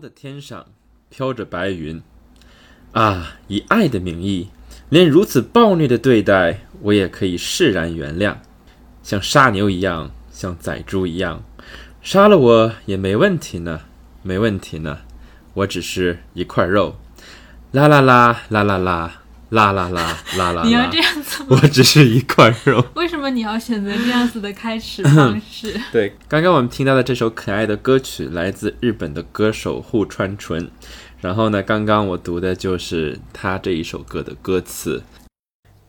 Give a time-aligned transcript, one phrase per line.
[0.00, 0.66] 的天上
[1.08, 2.02] 飘着白云，
[2.92, 4.48] 啊，以爱的名义，
[4.88, 8.36] 连如此暴虐的对待，我也可以释然原谅，
[9.02, 11.42] 像杀牛一样，像宰猪一样，
[12.02, 13.82] 杀了我也没问题呢，
[14.22, 14.98] 没问题呢，
[15.54, 16.96] 我只是一块肉，
[17.72, 19.22] 啦啦啦啦啦啦。
[19.50, 20.62] 啦啦啦啦啦！
[20.64, 21.58] 你要这样子吗？
[21.62, 22.84] 我只是一块肉。
[22.94, 25.80] 为什么你要选择这样子的开始方式？
[25.92, 30.68] 对，刚刚我们听到的这首可爱的歌曲来自日本的歌手户川纯。
[31.20, 35.02] 然后呢，刚刚我读的就是他这一首歌的歌词。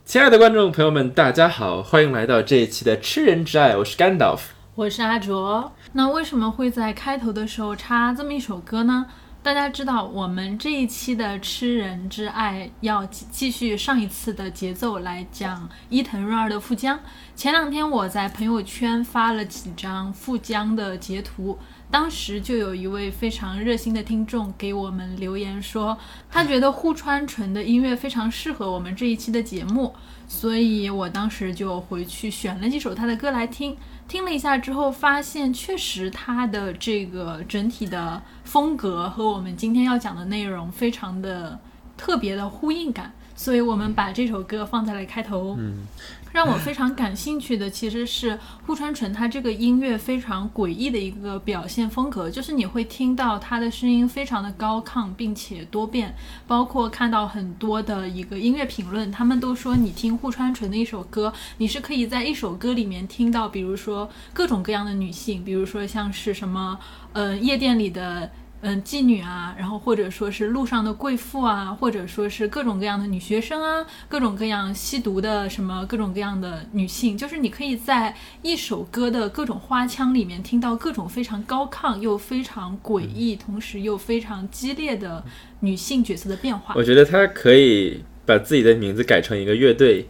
[0.06, 5.74] 亲爱的观众朋友们，大家好，欢迎来到这一期的《吃人之爱》，我是甘道夫，我是阿卓。
[5.94, 9.08] 那为什么会在开头的时候插这么一首歌呢？
[9.48, 16.98] 大家知道，我们这一期的《吃人之爱》要继续上一次的节奏来讲伊藤润二的《富江》。
[17.34, 21.58] 前两天我在朋友圈发了几张《富江》的截图，
[21.90, 25.98] 当时就有一位非常热心的听众给我们留言说，
[26.30, 29.96] 他觉得户川纯的音乐非常适合我们这一期的节目，
[30.28, 33.76] 所以我当时就回去选了几首他的歌来听。
[34.08, 41.60] 听了一下之后，发现确实他的这个整体的风格和我们今天要讲的内容非常的
[41.96, 43.14] 特别的呼应感。
[43.38, 45.56] 所以我们把这首歌放在了开头。
[45.58, 45.86] 嗯，
[46.34, 56.14] 让我非常感兴趣的其实是户川纯他这个音乐非常诡异的一个表现风格，就是你会听到他的声音非常的高亢并且多变，
[56.46, 66.78] 包括看到很多的一个音乐评论，他们都说你听户川纯的一首歌，你是可以在一首歌里面听到，比如说各种各样的女性，比如说像是什么，
[67.14, 68.30] 呃，夜店里的。
[68.62, 85.24] 嗯，妓女啊，然后或者说是路上的贵妇啊，或者说是各种各样的女学生啊，各种各样吸毒的什么各种各样的女性，就是你可以在一首歌的各种花腔里面听到各种非常高亢又非常诡异，同时又非常激烈的
[85.60, 86.74] 女性角色的变化。
[86.76, 90.10] 我觉得他可以把自己的名字改成一个乐队，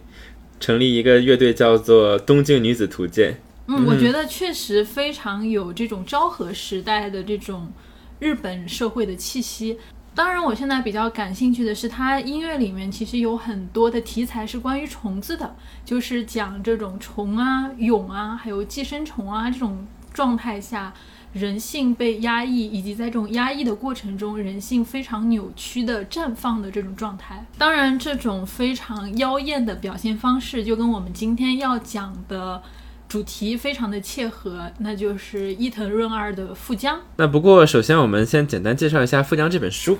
[0.58, 3.32] 成立一个乐队叫做《东京女子图鉴》。
[3.66, 7.70] 嗯，我觉得确实非常有这种昭和时代的这种。
[8.18, 9.78] 日本社会的气息。
[10.14, 20.92] 当然，我现在比较感兴趣的是，它音乐里面其实有很多的题材是关于虫子的，就是讲这种虫啊、蛹啊，还有寄生虫啊这种状态下，
[21.32, 27.46] 人性被压抑，以及在这种压抑的过程中，人性非常扭曲的绽放的这种状态。
[27.56, 32.60] 当然，这种非常妖艳的表现方式，就跟我们今天要讲的。
[33.08, 36.98] 主题非常的切合，那就是伊藤润二的《富江》。
[37.16, 39.96] 那不过，首先我们先简单介绍一下《富江》这本书。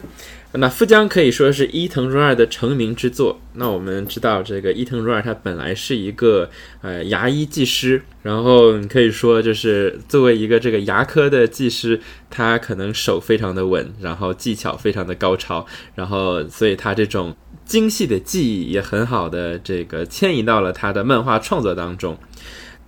[0.53, 3.41] 那《富江》可以说是伊藤润二的成名之作。
[3.55, 6.51] 那我们知道，这个伊藤润二他本来是一个
[6.83, 11.99] 呃牙医技师，然后你可以说就是作为一个这个牙科的技师，
[12.29, 15.65] 他可能手非常的稳，然后技巧非常的高超，
[15.95, 22.19] 然后所以他这种精细的技艺也很好的这个迁移到了他的漫画创作当中。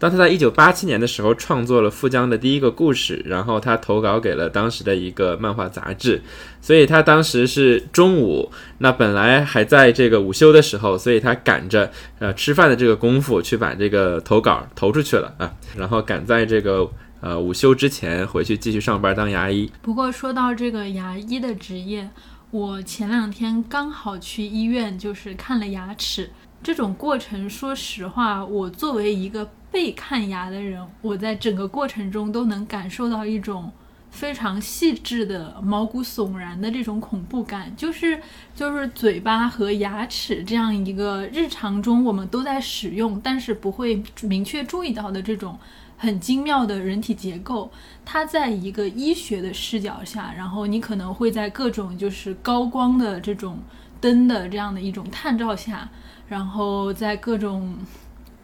[0.01, 6.23] 当他在一九八七年的时候创作了富江的第一个故事，然后他投稿给了当时的一个漫画杂志，
[6.63, 16.91] 所以他当时是中午，那本来还在这个午休的时候，所以他赶着呃吃饭的这个功夫去把这个投稿投出去了啊，然后赶在这个
[17.21, 19.71] 呃午休之前回去继续上班当牙医。
[19.83, 22.09] 不过说到这个牙医的职业，
[22.51, 26.31] 我前两天刚好去医院就是看了牙齿，
[26.63, 29.47] 这种过程，说实话，我作为一个。
[29.71, 33.71] 被看牙的人，我在整个过程中都能感受到一种
[34.11, 38.21] 非常细致的毛骨悚然的这种恐怖感，就是
[38.55, 45.57] 就是嘴巴和牙齿这样一个日常中我们都在使用，但是不会明确注意到的这种
[45.97, 47.71] 很精妙的人体结构，
[48.05, 53.61] 它在一个医学的视角下，然后你可能会在各种就是高光的这种
[54.01, 55.89] 灯的这样的一种探照下，
[56.29, 57.79] 然后在各种。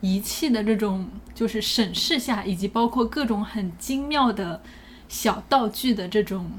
[0.06, 4.62] 仪器的这种就是审视下，以及包括各种很精妙的
[5.08, 6.52] 小道具的这种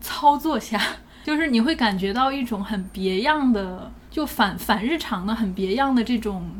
[0.00, 0.80] 操作下，
[1.22, 6.50] 就是你会感觉到一种很别样的，就反反日常的很别样的这种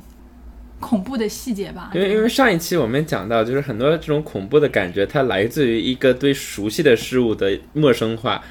[0.79, 1.91] 恐怖的细节吧。
[1.95, 8.43] 因为因为上一期我们讲到，就是很多这种恐怖的感觉，它来自于一个对熟悉的事物的陌生化。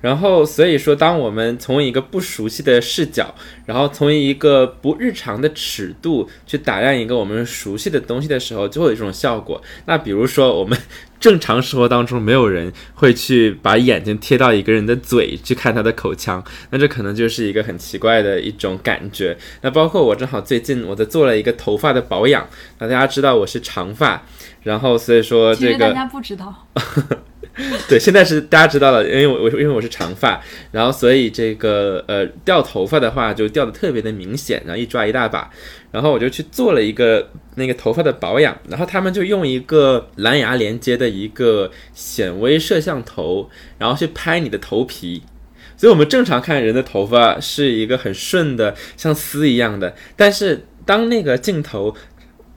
[0.00, 3.34] 然后，所以说，当我们从一个不熟悉的视角，
[3.64, 9.60] 然后从一个不日常的尺度去打量一个我们熟悉的东西的时候，就会有这种效果。
[9.86, 10.78] 那比如说，我们
[11.18, 19.36] 正常生活当中，没有人会去把眼睛贴到一个人的嘴去看他的口腔，那这可能就是一个很奇怪的一种感觉。
[19.62, 22.46] 那包括我正好最近我在做了一个头发的保养，
[22.78, 24.24] 那大家知道我是长发，
[24.66, 26.66] 然后所以说这个大家不知道。
[27.88, 30.38] 对，现在是大家知道了，因为我我因为我是长发，
[30.72, 35.50] 然后所以这个呃掉头发的话就掉的特别的明显，然后一抓一大把，
[35.90, 43.48] 然后我就去做了一个那个头发的保养，然后他们就用一个蓝牙连接的一个显微摄像头，
[43.78, 45.22] 然后去拍你的头皮。
[45.78, 49.94] 所以，我们正常看人的头发是一个很顺的，像丝一样的。
[50.16, 51.94] 但是，当那个镜头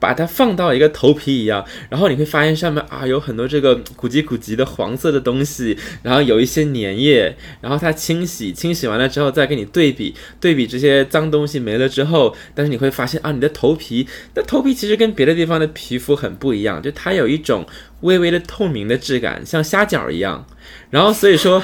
[0.00, 17.66] 把它放到一个头皮一样，然后你会发现上面啊有很多这个古籍古籍的黄色的东西，然后有一些粘液，然后它清洗，清洗完了之后再给你对比，对比这些脏东西没了之后，但是你会发现啊，你的头皮，那头皮其实跟别的地方的皮肤很不一样，就它有一种
[18.00, 20.46] 微微的透明的质感，像虾饺一样。
[20.88, 21.62] 然后，所以说。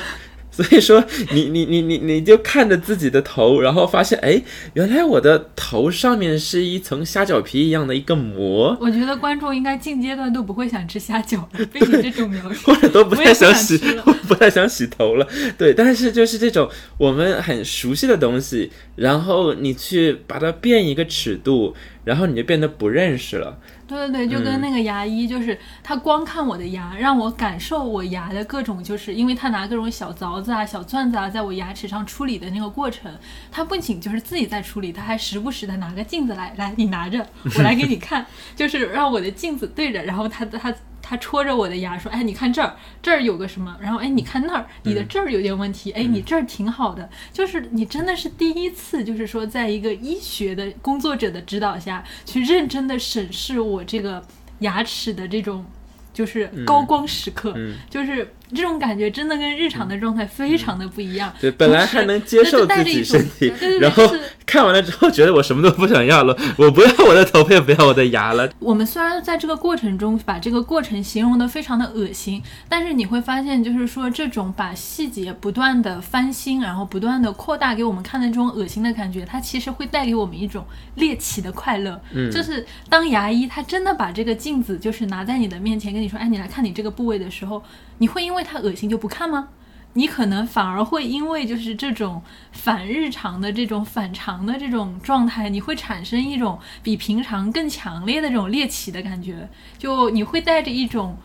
[0.56, 1.04] 所以说，
[1.34, 4.40] 你你你你你就看着自己的头，然后发现，哎，
[4.72, 8.74] 原来我的头上面是一层虾饺皮一样的一个膜。
[8.80, 13.76] 我觉得观众应该近阶段都不会想吃虾饺了， 被你这种描述， 或者都不太想洗，
[14.26, 15.28] 不太想洗头了。
[15.58, 16.66] 对，但是就是这种
[16.96, 21.74] 我们很熟悉的东西，然后你去把它变一个尺度，
[22.04, 23.58] 然后你就变得不认识了。
[23.86, 33.12] 对对对，就跟那个牙医，就是他光看我的牙，让我感受我牙的各种，就是因为他拿各种小凿子啊、小钻子啊，在我牙齿上处理的那个过程，
[33.50, 40.74] 他不仅就是自己在处理，他还时不时的拿个镜子来，来你拿着，我来给你看， 就是让我的镜子对着，然后他他。
[41.08, 43.76] 他戳着我的牙说：“哎，你看这儿，这儿有个什么？
[43.80, 45.92] 然后哎，你看那儿，你的这儿有点问题。
[45.92, 47.08] 哎，你这儿挺好的。
[47.32, 54.20] 就是你真的是第一次，就是说，在一个医学的工作者的指导下去认真的审视我这个
[54.58, 55.64] 牙齿的这种，
[56.12, 57.52] 就是高光时刻，
[57.88, 61.32] 就是。”这种感觉真的跟日常的状态非常的不一样。
[61.40, 64.04] 对，本来还能接受自己身体，然后
[64.46, 68.48] 看完了之后觉得我什么都不想要了，我不要我的头也不要我的牙了。
[68.58, 80.64] 我们虽然在这个过程中把这个过程形容的非常的恶心，但是你会发现，就是说这种把细节不断的翻新，然后不断的扩大给我们看的这种恶心的感觉，它其实会带给我们一种
[80.94, 82.00] 猎奇的快乐。
[82.14, 87.62] 嗯，就是当牙医他真的把这个镜子就是拿在你的面前跟你说，哎，你来看你这个部位的时候。
[87.98, 89.48] 你会因为因为它恶心就不看吗？
[89.94, 92.22] 你可能反而会因为就是这种
[92.52, 99.48] 反日常的这种反常的这种状态，你会产生一种比平常更强烈的这种猎奇的感觉。
[99.78, 101.16] 就你会带着一种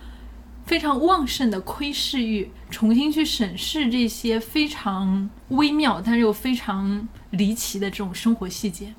[0.65, 8.93] 非常旺盛的窥视欲，重新去审视这些非常微妙但是又非常离奇的这种生活细节。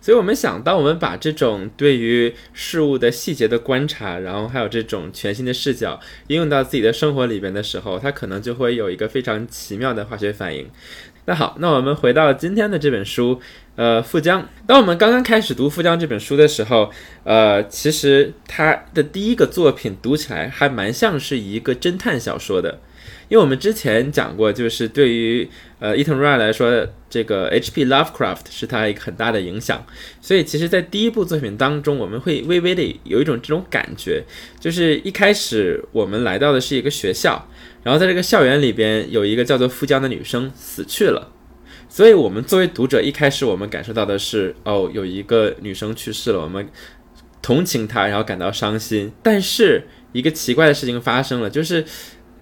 [0.00, 5.98] 所以，我们想，当我们把这种对于事物的细节的观察，然后还有这种全新的视角
[6.28, 10.68] 应用到自己的生活里边的时候，它可能就会有一个非常奇妙的化学反应。
[11.26, 13.40] 那好，那我们回到今天的这本书，
[13.76, 14.46] 呃，富江。
[14.66, 16.90] 当我们刚刚开始读富江这本书的时候，
[17.24, 22.78] 呃，其实他的第一个作品读起来还蛮像是一个侦探小说的。
[23.28, 27.86] 因为我们之前讲过，就是对于呃伊藤润二来说，这个 H.P.
[27.86, 29.84] Lovecraft 是他一个很大的影响，
[30.20, 34.22] 所以其实，在第一部作品当中，我们会微微的有一种这种感觉，
[34.60, 37.48] 就是一开始我们来到的是一个学校，
[37.82, 41.32] 然后在这个校园里边有一个叫做富江的女生死去了，
[41.88, 46.68] 所以我们作为读者，一开始我们感受到的是，哦，有一个女生去世了，我们
[47.40, 51.84] 同情她，然后感到伤心，但是一个奇怪的事情发生了，就是。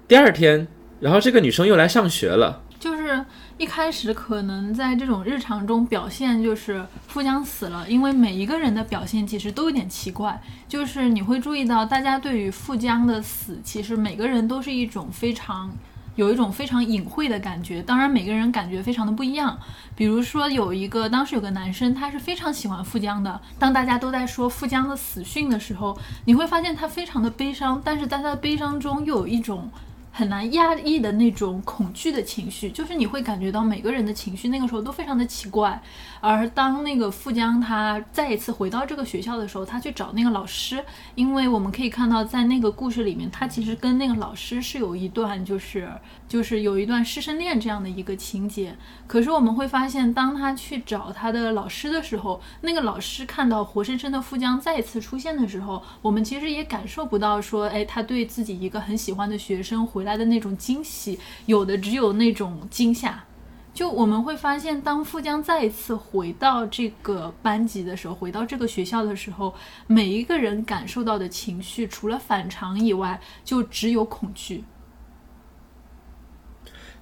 [0.08, 0.66] 第二天，
[1.00, 2.62] 然后这个女生又来上学了。
[2.78, 3.24] 就是
[3.58, 10.42] 一开始可能在这种日常中表现，就是富江死了，因为每一个人的表现其实都有点奇怪。
[10.68, 15.70] 就是你会注意到，大家对于富江的死，其实每个人都是一种非常
[16.16, 17.80] 有一种非常隐晦的感觉。
[17.80, 19.56] 当然，每个人感觉非常的不一样。
[19.94, 23.40] 比如说，有一个当时有个男生，他是非常喜欢富江的。
[23.60, 29.70] 当大家都在说富江的死讯的时候，你会发现他非常的悲伤，但是在他的悲伤中又有一种。
[30.14, 35.82] 很难压抑的那种恐惧的情绪，就是你会感觉到每个人的情绪那个时候都非常的奇怪。
[36.20, 45.90] 而当那个富江他再一次回到这个学校的时候，他去找那个老师，因为我们可以看到在那个故事里面，他其实跟那个老师是有一段就是
[46.28, 48.76] 就是有一段师生恋这样的一个情节。
[49.06, 60.01] 可是我们会发现，当他去找他的老师的时候，那个老师看到活生生的富江再一次出现的时候，我们其实也感受不到说，哎，他对自己一个很喜欢的学生回。
[60.02, 61.16] 回来的那种惊喜，
[61.46, 63.24] 有的只有那种惊吓。
[63.72, 69.54] 就我们会发现，当富江再一次回到这个班级的时候，回到这个学校的时候，
[69.86, 74.64] 每一个人感受到的情绪，除了反常以外，就只有恐惧。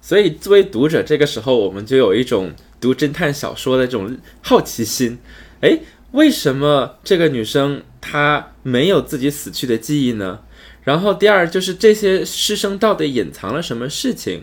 [0.03, 5.19] 所以，作为读者，这个时候我们就有一种读侦探小说的这种好奇心。
[5.63, 10.41] 诶，为什么这个女生她没有自己死去的记忆呢？
[10.91, 14.43] 然后第二就是这些师生到底隐藏了什么事情，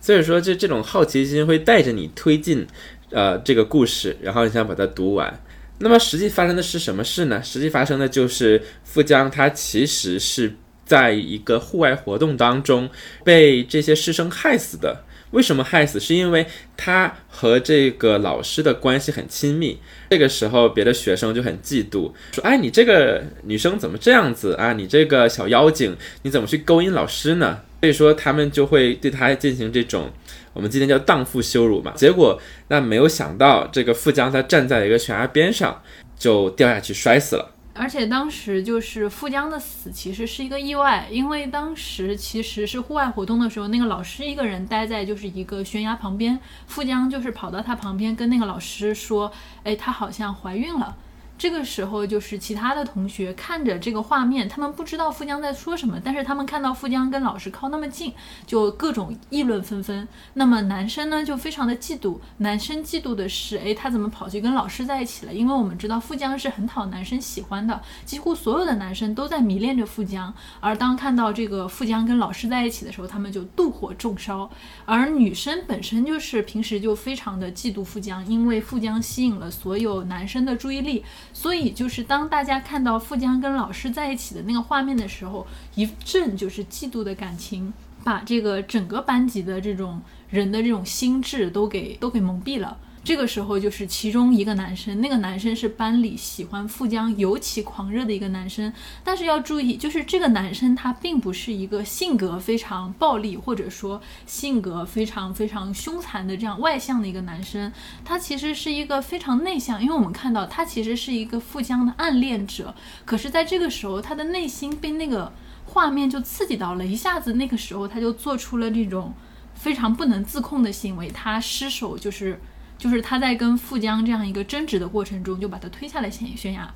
[0.00, 2.66] 所以说这这种好奇心会带着你推进，
[3.10, 5.40] 呃，这个故事，然后你想把它读完。
[5.78, 7.40] 那么实际发生的是什么事呢？
[7.44, 12.90] 实际发生的就是富江他其实是在一个户外活动当中
[13.22, 15.04] 被这些师生害死的。
[15.34, 15.98] 为什么害死？
[15.98, 19.78] 是因为他和这个老师的关系很亲密。
[20.10, 24.72] 这个时候，别的学生就很嫉妒，说：“哎，你这个女生怎么这样子啊？
[24.72, 30.10] 你这个小妖精，你怎么去勾引老师呢？”所以说，他们就会对他进行这种
[30.54, 31.92] 我们今天叫荡妇羞辱嘛。
[31.96, 35.82] 结果，那没有想到，这个富江他站在一个悬崖边上，
[36.16, 37.53] 就掉下去摔死了。
[37.76, 46.38] 而且当时就是富江的死其实是一个意外，因为当时其实是户外活动的时候，那个老师一个人待在就是一个悬崖旁边，
[46.68, 49.32] 富江就是跑到他旁边跟那个老师说
[49.64, 50.96] ：“哎，她好像怀孕了。”
[51.36, 58.12] 这个时候，就是其他的同学看着这个画面，他们不知道富江在说什么，但是他们看到富江跟老师靠那么近，
[58.46, 60.06] 就各种议论纷纷。
[60.34, 62.18] 那么男生呢，就非常的嫉妒。
[62.38, 65.34] 男生嫉妒的是，哎，他怎么跑去跟老师在一起了？
[65.34, 70.32] 因为我们知道富江是很讨男生喜欢的，几乎所有的男生都在迷恋着富江。
[70.60, 74.48] 而当看到这个富江跟老师在一起的时候，他们就妒火中烧。
[74.84, 81.04] 而女生本身就是平时就非常的嫉妒富江，因为富江吸引了所有男生的注意力。
[81.36, 87.74] 所以，就是当大家看到富江跟老师在一起的那个画面的时候，一阵就是嫉妒的感情，
[88.04, 90.00] 把这个整个班级的这种
[90.30, 92.78] 人的这种心智都给都给蒙蔽了。
[93.04, 98.72] 这个时候，就是其中一个男生，那个男生是班里喜欢富江尤其狂热的一个男生。
[99.04, 107.70] 但是要注意，就是这个男生他并不是一个性格非常暴力，或者说性格非常非常凶残的这样外向的一个男生。
[108.06, 112.74] 他其实是一个非常内向，因为我们看到他其实是一个富江的暗恋者。
[113.04, 115.30] 可是，在这个时候，他的内心被那个
[115.66, 119.12] 画面就刺激到了，一下子那个时候他就做出了这种
[119.52, 122.40] 非常不能自控的行为，他失手就是。
[122.78, 126.72] 就是他在跟富江这样一个争执的过程中，就把他推下了悬悬崖。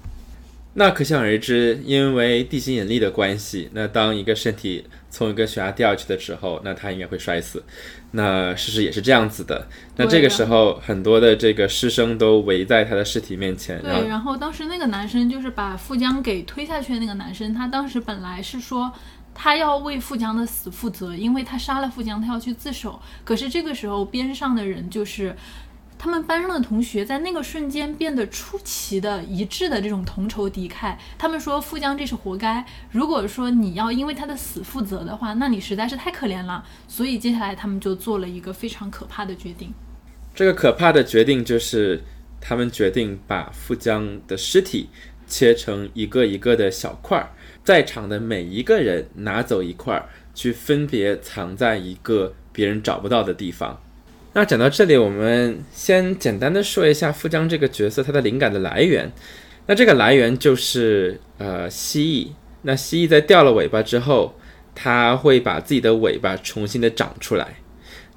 [0.74, 7.64] 那可想而知，因为地心引力的关系，那当一个身体从一个悬崖掉下去的时候，那他应该会摔死。
[8.12, 9.66] 那事实也是这样子的。
[9.96, 13.82] 那这个时候，很多的这个师生都围在他的尸体面前。
[13.82, 18.92] 对，然后当时那个男生就是把富江给推下去的那个男生，他当时本来是说
[19.34, 23.00] 他要为富江的死负责，因为他杀了富江，他要去自首。
[23.24, 25.34] 可是这个时候，边上的人就是。
[25.98, 30.96] 他们班上的同学在那个瞬间变得出奇的一致的这种同仇敌忾。
[31.18, 32.64] 他们说富江这是活该。
[32.92, 36.64] 如果说你要因为他的死负责的话，那你实在是太可怜了。
[36.86, 39.74] 所以接下来他们就做了一个非常可怕的决定。
[40.34, 42.04] 这个可怕的决定就是
[42.40, 44.88] 他们决定把富江的尸体
[45.26, 47.30] 切成一个一个的小块儿，
[47.64, 53.80] 在场的每一个人拿走一块儿，去分别藏在一个别人找不到的地方。
[54.38, 59.10] 那讲到这里，我们先简单的说一下富江这个角色他的灵感的来源。
[59.66, 62.28] 那这个来源就是呃蜥蜴。
[62.62, 64.38] 那蜥蜴在掉了尾巴之后，
[64.76, 67.56] 它会把自己的尾巴重新的长出来。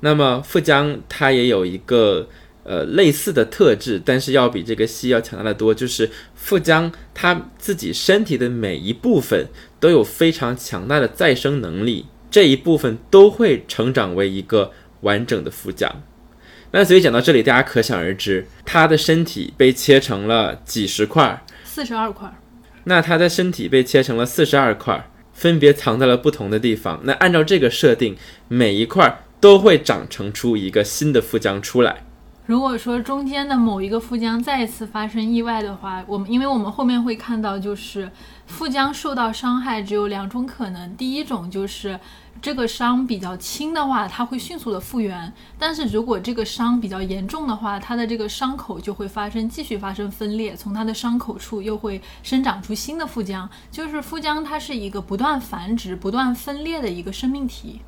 [0.02, 2.30] 那么富江它也有一个
[2.64, 9.48] 呃类似的特质，但是要比这个蜥要强大的多，就是富江它自己身体的每一部分
[9.80, 16.04] 都有非常强大的再生能力，这一部分都会成长为一个完整的富江。
[16.74, 22.34] 那所以讲到这里，大家可想而知，他的身体被切成了几十块，四十二块。
[22.86, 27.02] 那他的身体被切成了四十二块，分别藏在了不同的地方。
[27.04, 28.16] 那按照这个设定，
[28.48, 32.06] 每一块都会长成出一个新的腹浆出来。
[32.46, 38.10] 如果说中间的某一个腹浆再次发生意外的话，我们因为我们后面会看到，就是
[38.48, 42.00] 腹浆受到伤害只有两种可能，第一种就是。
[42.42, 53.48] 这个伤比较轻的话，它会迅速的复原；但是如果这个伤比较严重的话，它的这个伤口就会发生继续发生分裂，从它的伤口处又会生长出新的腹浆。
[53.70, 57.82] 就是腹浆，它是一个不断繁殖、不断分裂的一个生命体。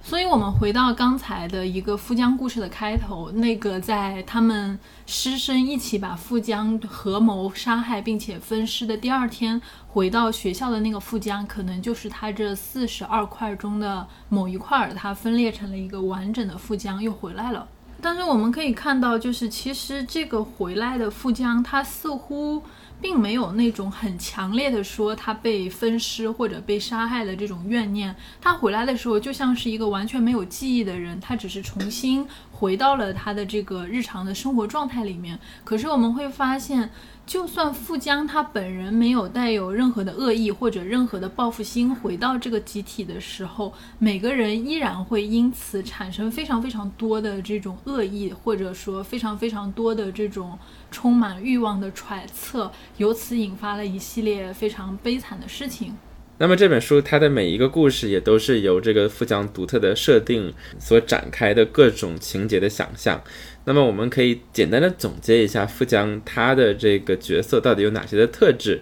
[0.00, 17.66] 所以，我们回到刚才的一个富江故事的开头，那个在他们师生一起把富江合谋杀害并且分尸的第二天，回到学校的那个富江，可能就是它这四十二块中的某一块，它分裂成了一个完整的富江又回来了。
[18.00, 22.62] 但是我们可以看到，就是其实这个回来的富江，它似乎
[23.00, 28.14] 并没有那种很强烈的说他被分尸或者被杀害的这种怨念。
[28.40, 35.38] 他回来的时候就像是一个完全没有记忆的人，他只是重新回到了他的这个日常的生活状态里面。
[35.64, 36.90] 可是我们会发现。
[37.28, 50.58] 就算富江他本人没有带有任何的恶意或者任何的报复心，回到这个集体的时候，每个人依然会因此产生非常非常多的这种恶意，或者说非常非常多的这种
[50.90, 55.96] 充满欲望的揣测，由此引发了一系列非常悲惨的事情。
[56.40, 63.20] 那么这本书它的每一个故事也都是由这个富江独特的设定所展开的各种情节的想象。
[63.64, 68.80] 那么我们可以简单的总结一下富江他的这个角色到底有哪些的特质。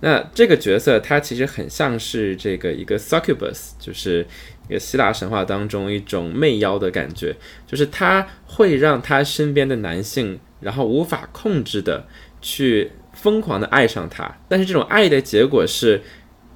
[0.00, 4.26] 那这个角色他其实很像是这个一个 succubus，就是
[4.68, 12.06] 一个希腊神话当中一种媚妖的感觉，就是他会让他身边的男性，然后无法控制的
[12.40, 14.38] 去疯狂的爱上他。
[14.48, 16.02] 但是这种爱的结果是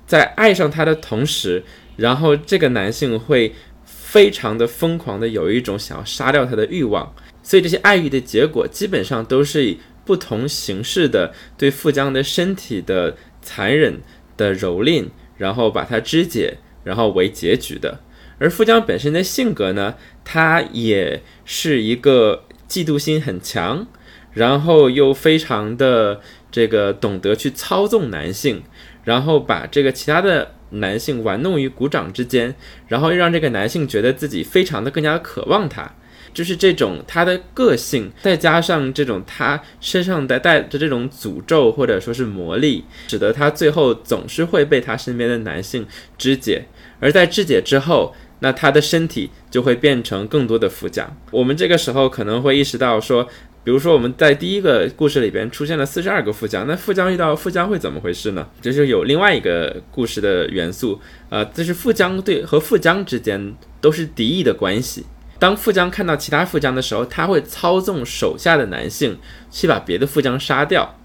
[0.07, 1.63] 在爱上他的同时，
[1.97, 7.15] 然后这个男性会非常的疯狂的有一种想要杀掉他的欲望。
[7.43, 14.01] 所以这些爱欲的结果，基本上都是以不同形式的对富江的身体的残忍
[14.37, 18.01] 的蹂躏，然后把它肢解，然后为结局的。
[18.39, 19.95] 而富江本身的性格呢，
[20.25, 23.87] 他也是一个嫉妒心很强，
[24.33, 26.21] 然后又非常的
[26.51, 28.63] 这个懂得去操纵男性，
[29.05, 32.55] 然后把这个其他的男性玩弄于股掌之间，
[32.89, 35.95] 然后又让这个男性觉得自己非常的更加渴望他。
[36.33, 46.65] 就是这种他的个性，再加上这种他身上带带着这种诅咒或者说是魔力，使得他最后总是会被他身边的男性肢解。
[47.01, 51.17] 而在肢解之后，那他的身体就会变成更多的富江。
[51.31, 53.25] 我们这个时候可能会意识到说，
[53.65, 58.47] 比如说我们在第一个故事里边出现了四十二个富江，那富江遇到富江会怎么回事呢？
[58.61, 65.05] 就是有另外一个故事的元素，呃，就是富江对和富江之间都是敌意的关系。
[65.41, 69.19] 当富江看到其他富江的时候，他会操纵手下的男性
[69.51, 70.97] 去把别的富江杀掉。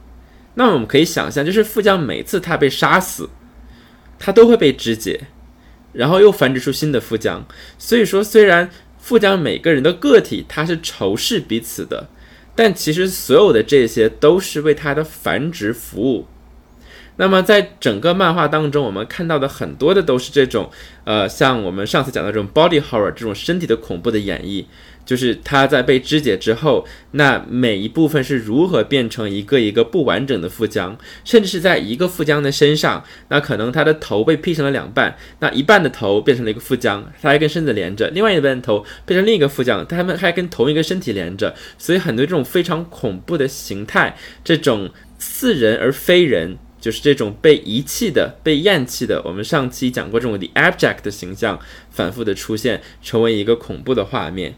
[0.56, 3.30] 那我们可以想象，就是富江每次他被杀死，
[4.20, 5.28] 他都会被肢解，
[5.94, 7.46] 然后又繁殖出新的富江。
[7.78, 8.70] 所以说，虽然
[9.00, 12.10] 富江每个人的个体他是仇视彼此的，
[12.56, 16.28] 但其实所有的这些都是为他的繁殖服务。
[17.18, 20.70] 那么，在整个漫画当中，我们看到的很多的都是这种，
[21.06, 24.66] 呃，像我们上次讲的这种 body horror 这种身体的恐怖的演绎，
[25.06, 41.56] 就是它在被肢解之后，那每一部分是如何变成一个一个不完整的腹浆，甚至是在一个腹浆的身上，那可能它的头被劈成了两半，那一半的头变成了一个腹浆，它还跟身子连着；另外一半的头变成另一个腹浆，它们还跟同一个身体连着。
[41.78, 46.58] 所以很多这种非常恐怖的形态，这种似人而非人。
[46.86, 54.54] 就是这种被遗弃的、被厌弃的，我们上期讲过这种 the abject 的形象反复的出现，成为一个恐怖的画面。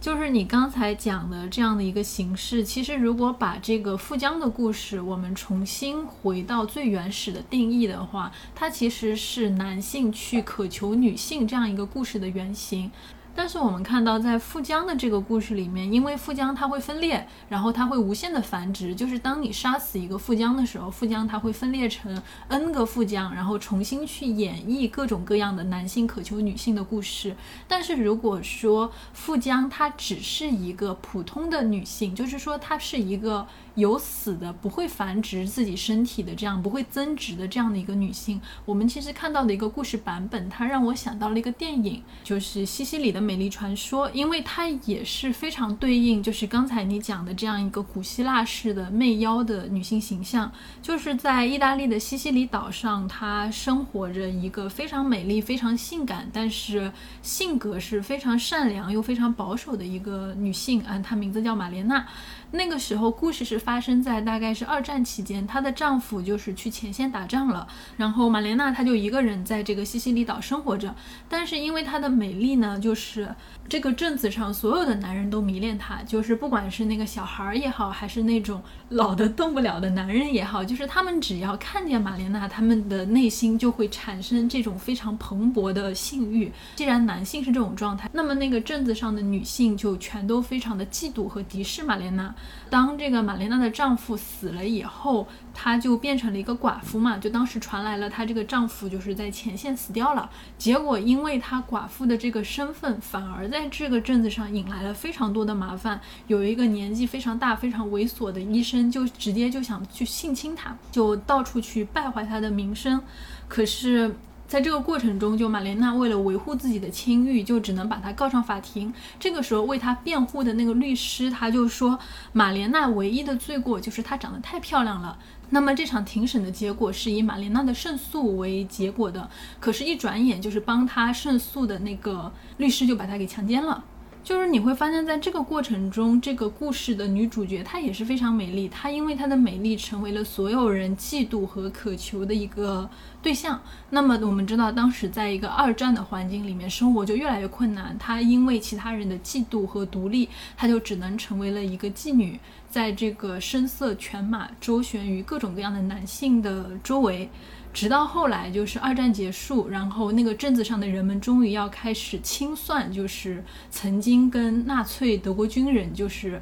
[0.00, 12.88] 就是你刚才讲的这样的一个形式，其实如果把这个富江的故事我们重新回到最原始的定义的话，它其实是男性去渴求女性这样一个故事的原型。
[13.34, 18.94] 但是我们看到，在富江的这个故事里面，因为富江它会分裂，然后它会无限的繁殖。
[18.94, 27.34] 就是当你杀死一个富江的时候，富江它会分裂成 n 个富江，然后重新去演绎各种各样的男性渴求女性的故事。
[27.66, 33.46] 但是如果说富江它只是一个普通的女性，就是说她是一个。
[33.74, 62.06] 有死的不会繁殖自己身体的这样不会增值的这样的一个女性，我们其实看到的一个故事版本，它让我想到了一个电影，就是西西里的美丽传说，因为它也是非常对应，就是刚才你讲的这样一个古希腊式的媚妖的女性形象，就是在意大利的西西里岛上，她生活着一个非常美丽、非常性感，但是性格是非常善良又非常保守的一个女性啊，她名字叫玛莲娜。
[62.54, 70.94] 那个时候，故事是发生在大概是二战期间，她的丈夫就是去前线打仗了，然后玛莲娜她就一个人在这个西西里岛生活着。
[71.28, 73.34] 但是因为她的美丽呢，就是
[73.68, 86.52] 这个镇子上所有的男人都迷恋她，就是不管是那个小孩也好，还是那种老的动不了的男人也好，就是他们只要看见玛莲娜，他们的内心就会产生这种非常蓬勃的性欲。
[86.76, 92.32] 既然男性是这种状态，那么那个镇子上的女性就全都非常的嫉妒和敌视玛莲娜。
[92.70, 97.18] 当这个玛莲娜的丈夫死了以后，她就变成了一个寡妇嘛。
[97.18, 100.28] 就当时传来了她这个丈夫就是在前线死掉了。
[100.58, 106.00] 结果因为她寡妇的这个身份反而在这个镇子上引来了非常多的麻烦。
[106.26, 113.00] 有一个年纪非常大、非常猥琐的医生，就直接就想去性侵她，就到处去败坏她的名声。
[113.48, 114.14] 可是。
[114.54, 118.94] 在这个过程中，就玛莲娜为了维护自己的清誉，就只能把他告上法庭。
[119.18, 121.98] 这个时候，为他辩护的那个律师，他就说，
[122.32, 125.18] 玛莲娜唯一的罪过就是她长得太漂亮了。
[125.50, 129.28] 那么这场庭审的结果是以玛莲娜的胜诉为结果的。
[129.58, 133.82] 可是，一转眼就是帮她胜诉的那个律师就把她给强奸了。
[134.24, 138.66] 就是你会发现在这个过程中，这个故事的女主角她也是非常美丽。
[138.66, 142.88] 她因为她的美丽，成为了所有人嫉妒和渴求的一个
[143.22, 143.60] 对象。
[143.90, 147.94] 那么我们知道，当时在一个二战的环境里面，生活就越来越困难。
[147.98, 157.28] 她因为其他人的嫉妒和独立，她就只能成为了一个妓女，在这个声色犬马、周旋于各种各样的男性的周围。
[157.74, 166.40] 直到后来，就是二战结束，然后那个镇子上的人们终于要开始清算，就是曾经跟纳粹德国军人就是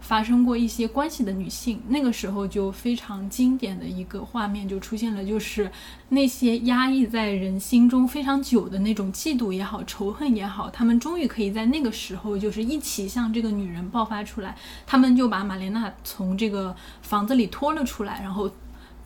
[0.00, 1.82] 发生过一些关系的女性。
[1.88, 5.70] 那个时候就非常经典的一个画面就出现了，就是
[6.08, 14.56] 那些压抑在人心中非常久的那种嫉妒也好、仇恨也好，他们终于可以在那个时候就是一起向这个女人爆发出来。
[14.86, 18.50] 他们就把玛莲娜从这个房子里拖了出来，然后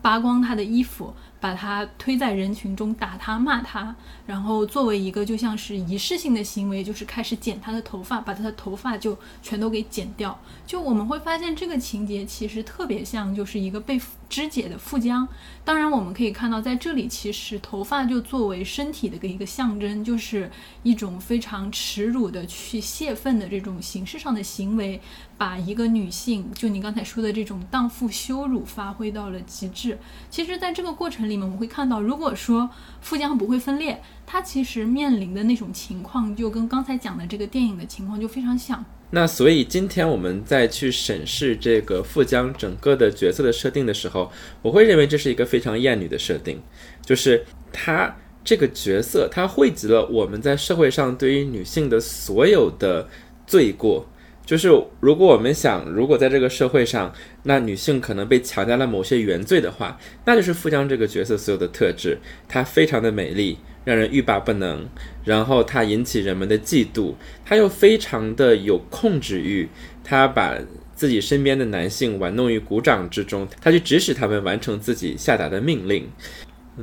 [0.01, 1.13] 扒光她的衣服。
[1.39, 3.95] 把他推在人群中，打他骂他，
[4.25, 10.39] 然后作为一个就像是仪式性的行为，就是开始剪他的头发，把他的头发就全都给剪掉。
[10.65, 15.27] 就我们会发现这个情节其实特别像就是一个被肢解的富江。
[15.63, 20.51] 当然我们可以看到在这里，其实头发就作为身体的一个象征，就是
[20.83, 24.99] 一种非常耻辱的去泄愤的这种形式上的行为，
[25.37, 29.97] 把一个女性就你刚才说的这种荡妇羞辱发挥到了极致。
[30.29, 31.45] 其实，在这个过程里面。
[31.45, 32.67] 我们会看到，如果说
[33.01, 38.83] 富江不会分裂，它其实面临的那种情况，就跟刚才讲的这个电影的情况就非常像。
[39.11, 46.61] 那所以今天我们再去审视这个富江整个的角色的设定的时候，我会认为这是一个非常厌女的设定，
[47.05, 53.07] 就是她这个角色，她汇集了我们在社会上对于女性的所有的
[53.47, 54.07] 罪过。
[54.45, 57.11] 就是如果我们想，如果在这个社会上，
[57.43, 62.19] 那女性可能被强加了某些原罪的话，那就是富江这个角色所有的特质。
[62.47, 64.85] 她非常的美丽，让人欲罢不能，
[65.23, 67.13] 然后他引起人们的嫉妒，
[67.45, 69.69] 他又非常的有控制欲，
[70.03, 70.57] 他把
[70.93, 76.09] 自己身边的男性玩弄于股掌之中，他去指使他们完成自己下达的命令。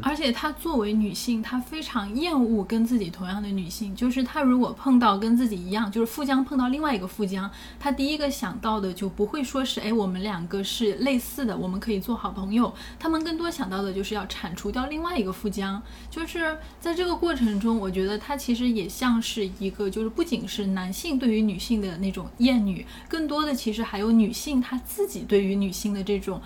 [0.01, 3.95] 而且她作为女性，她非常厌恶跟自己同样的女性。
[3.95, 12.73] 就是她如果碰到跟自己一样，就是富江碰到另外一个富江，她第一个想到的就不会说是哎，我们两个是类似的，我们可以做好朋友。
[12.99, 15.83] 他们更多想到的就是要铲除掉另外一个富江。
[16.09, 26.41] 就是在这个过程中，我觉得她其实也像是一个，就是不仅是男性对于女性的那种厌女，更多的其实还有女性她自己对于女性的这种。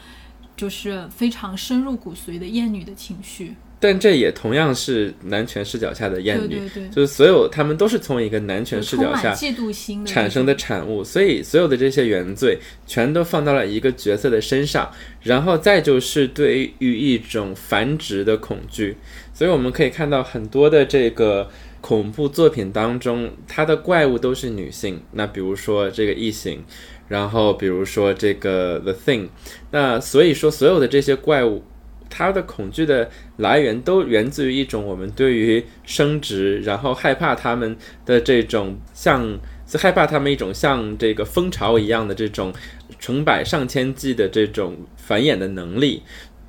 [0.56, 14.90] 就是非常深入骨髓的厌女的情绪，但这也同样是男权视角下的厌女，就是所有他们都是从一个男权视角下嫉妒心产生的产物，所以所有的这些原罪全都放到了一个角色的身上，
[15.22, 18.96] 然后再就是对于一种繁殖的恐惧，
[19.34, 21.50] 所以我们可以看到很多的这个
[21.82, 26.64] 恐怖作品当中，它的怪物都是女性，那比如说这个异形。
[27.08, 29.28] 然后，比如说这个 The Thing，
[29.70, 31.62] 那所以说所有的这些怪物，
[32.10, 39.38] 它的恐惧的来源都源自于一种我们对于生殖，然后害怕他们的这种像，
[39.74, 42.52] 害怕他们一种像这个蜂巢一样的这种
[42.98, 46.02] 成百上千计的这种繁衍的能力。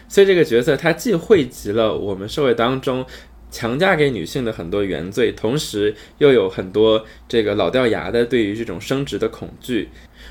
[0.07, 3.05] 所以这个角色它既汇集了我们社会当中
[3.51, 9.89] 强加给女性的很多原罪，同时又有很多这个老掉牙的对于这种生殖的恐惧。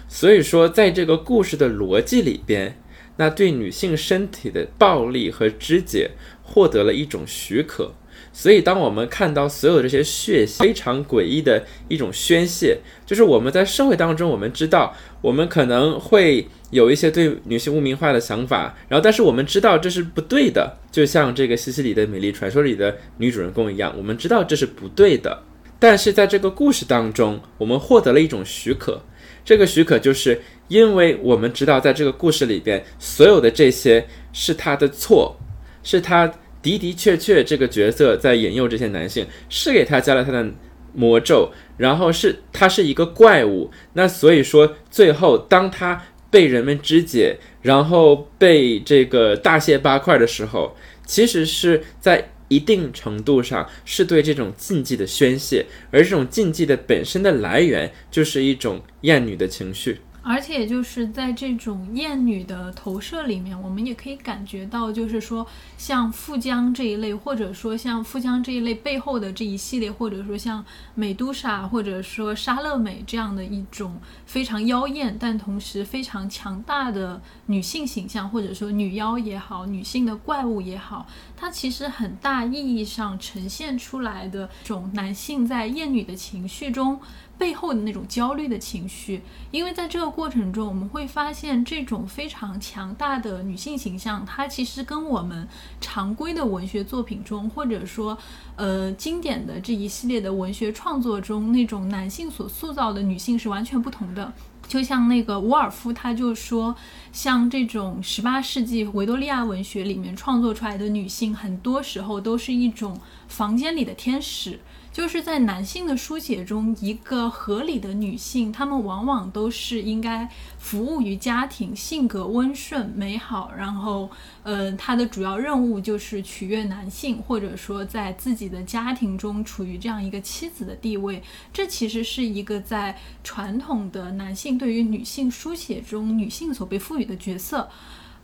[0.09, 2.81] 所以说，在这个故事的逻辑里边，
[3.17, 7.93] 那对女性身体的暴力和肢解获得了一种许可。
[8.33, 20.77] 所以，当我们看到所有这些血腥、非常诡异的一种宣泄，就是我们在社会当中，我们知道我们可能会有一些对女性污名化的想法，然后，但是我们知道这是不对的。
[20.93, 25.43] 就像这个西西里的美丽传说里的女主人公一样，我们知道这是不对的。
[25.79, 29.03] 但是在这个故事当中，我们获得了一种许可。
[29.47, 35.37] 这个许可就是因为我们知道，在这个故事里边，所有的这些是他的错，
[35.85, 36.27] 是他
[36.61, 40.45] 的的确确这个角色在引诱这些男性，是给他加了他的
[40.93, 43.71] 魔咒，然后是他是一个怪物。
[43.93, 59.99] 那所以说，最后当他被人们肢解，然后被这个大卸八块的时候，其实是在一定程度上是对这种禁忌的宣泄，而这种禁忌的本身的来源就是一种厌女的情绪。
[60.29, 65.47] 而且就是在这种艳女的投射里面，我们也可以感觉到，就是说
[65.79, 70.65] 像富江这一类，或者说像富江这一类背后的这一系列，或者说像
[70.97, 86.99] 美杜莎，或者说莎乐美这样的一种非常妖艳，但同时非常强大的女性形象，或者说女妖也好，女性的怪物也好，它其实很大意义上呈现出来的这种男性在艳女的情绪中。
[87.39, 89.21] 背后的那种焦虑的情绪，
[89.51, 95.47] 因为在这个过程中，我们会发现这种非常强大的女性形象，它其实跟我们
[95.81, 98.17] 常规的文学作品中，或者说，
[98.57, 104.33] 呃，经典的这一系列的文学创作中，那种男性所塑造的女性是完全不同的。
[104.67, 106.75] 就像那个伍尔夫，他就说，
[107.13, 114.59] 像这种十八世纪维多利亚文学里面创作出来的女性，很多时候都是一种房间里的天使。
[114.97, 120.27] 就是在男性的书写中，一个合理的女性，她们往往都是应该
[120.59, 124.09] 服务于家庭，性格温顺美好，然后，
[124.43, 131.23] 呃，她的主要任务就是取悦男性，或者说在自己的家庭中处于这样一个妻子的地位。
[131.53, 137.69] 这其实是一个在传统的男性对于女性书写中女性所被赋予的角色。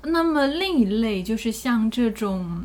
[0.05, 2.65] 那么另一类就是像这种。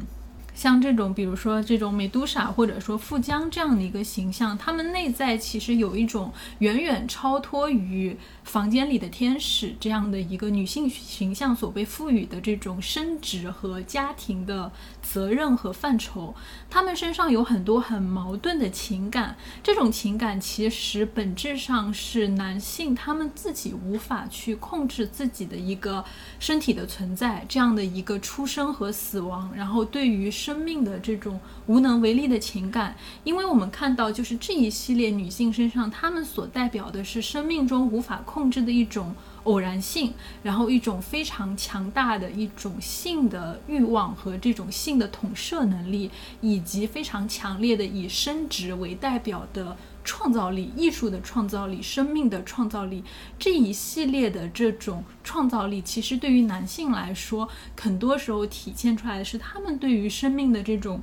[0.57, 16.33] 像这种，比如说这种美杜莎，或者说富江这样的一个形象，他们内在其实有一种远远超脱于房间里的天使这样的一个女性形象所被赋予的这种生殖和家庭的责任和范畴。
[16.69, 26.03] 他们身上有很多很矛盾的情感，这种情感其实本质上是男性他们自己无法去控制自己的一个
[26.39, 30.31] 身体的存在，这样的一个出生和死亡，然后对于。
[30.37, 46.09] 生命的这种无能为力的情感，因为我们看到，就是这一系列女性身上，她们所代表的是生命中无法控制的一种偶然性，然后一种非常强大的一种性的欲望和这种性的统摄能力，
[46.41, 49.77] 以及非常强烈的以生殖为代表的。
[50.09, 53.03] 创造力、艺术的创造力、生命的创造力
[53.37, 61.01] 这一系列的这种创造力，其实对于男性来说，很多时候体现出来的是他们对于生命的这种。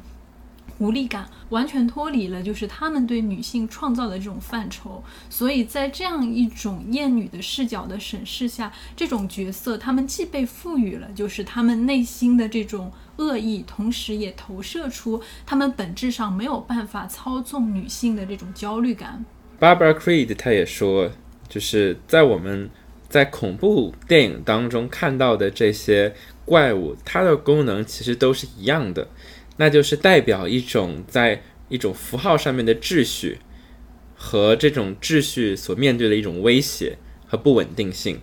[0.78, 5.02] 无力感完全脱离了，就是他们对女性创造的这种范畴。
[5.30, 19.24] 所以在这样一种厌女的视角的审视下，这种角色他们既被赋予了就是他们内心的这种恶意，同时也投射出他们本质上没有办法操纵女性的这种焦虑感。
[19.60, 21.10] Barbara Creed 他也说，
[21.48, 22.68] 就是在我们
[23.08, 26.12] 在恐怖电影当中看到的这些
[26.44, 29.06] 怪物，它的功能其实都是一样的。
[29.56, 33.38] 那就是代表一种在一种符号上面的秩序，
[34.16, 38.20] 和这种秩序所面对的一种威胁和不稳定性。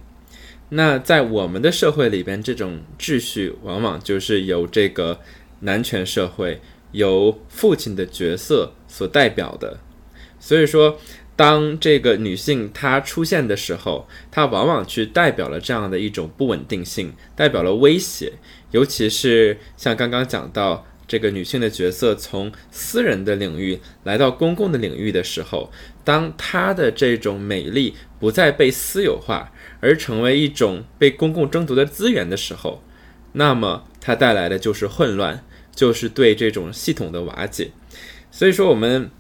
[0.70, 5.20] 那在我们的社会里边，这种秩序往往就是由这个
[5.62, 9.80] 男权社会、由父亲的角色所代表的。
[10.40, 11.00] 所以说，
[11.36, 18.34] 当这个女性她出现的时候，她往往去代表了这样的一种不稳定性，代表了威胁。
[18.72, 20.86] 尤其是像刚刚讲到。
[21.12, 25.70] 这个女性的角色从私人的领域来到公共的领域的时候，
[26.06, 32.82] 当她的这种美丽不再被私有化，而成为一种被公共争夺的资源的时候，
[33.34, 35.44] 那么它带来的就是混乱，
[35.76, 37.72] 就是对这种系统的瓦解。
[38.32, 39.12] 所以说，我们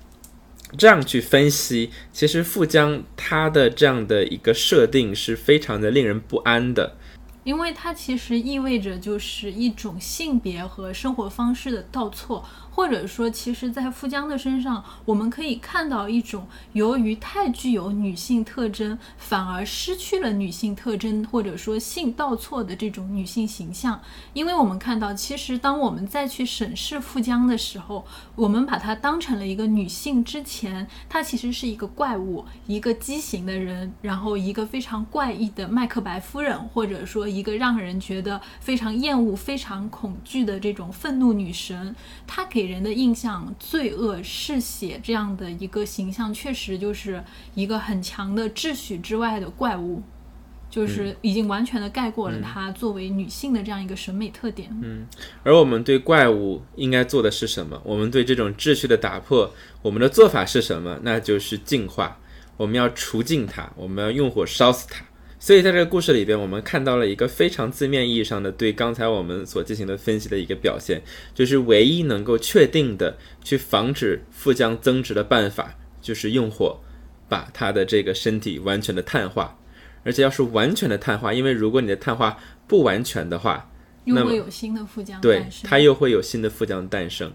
[0.77, 6.95] 这样去分析，其实富江他的这样的一个设定是非常的令人不安的。
[7.43, 12.45] 因为它其实意味着就是一种性别和生活方式的倒错。
[12.73, 24.01] 或者说，其实，在富江的身上，我们可以看到一种由于太具有女性特征，反而失去了女性特征，或者说性倒错的这种女性形象。
[24.33, 28.05] 因为我们看到，其实当我们再去审视富江的时候，
[28.35, 41.93] 我们把她当成了一个女性之前，她其实是一个怪物，一个畸形的人，然后一个非常怪异的麦克白夫人，或者说一个让人觉得非常厌恶、非常恐惧的这种愤怒女神。
[42.25, 47.23] 她给给人的印象，罪恶嗜血这样的一个形象，确实就是
[47.55, 50.03] 一个很强的秩序之外的怪物，
[50.69, 54.69] 就是已经完全的概括了她作为女性的这样一个审美特点。
[54.83, 55.07] 嗯，
[55.43, 57.81] 而我们对怪物应该做的是什么？
[57.83, 60.99] 我们对这种秩序的打破，我们的做法是什么？
[61.01, 62.19] 那就是净化。
[62.57, 65.03] 我们要除尽它，我们要用火烧死它。
[65.41, 71.01] 所以在这个故事里边，我们看到了一个非常字面意义上的对刚才我们所进行的分析的一个表现，
[71.33, 76.79] 就是唯一能够确定的去防止富江增值的办法，就是用火
[77.27, 79.57] 把他的这个身体完全的碳化，
[80.03, 83.71] 而且要是完全的碳化，因为如果你的碳化不完全的话，
[84.05, 87.33] 又那么会有新的富江对诞，生它又会有新的富江诞生。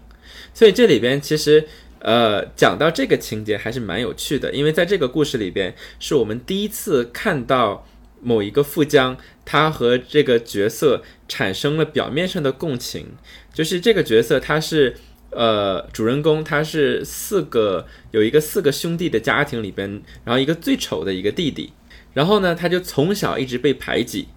[0.53, 1.67] 所以这里边其实
[1.99, 7.85] 呃讲到这个情节还是蛮有趣的，因为在这个故事里边是我们第一次看到
[8.27, 13.07] 某一个富江，他和这个角色产生了表面上的共情，
[13.53, 14.95] 就是这个角色他是。
[15.29, 21.73] 呃，主人公他是四个有一个四个兄弟的家庭里边，然后一个最丑的一个弟弟，
[22.13, 24.29] 然后呢，他就从小一直被排挤，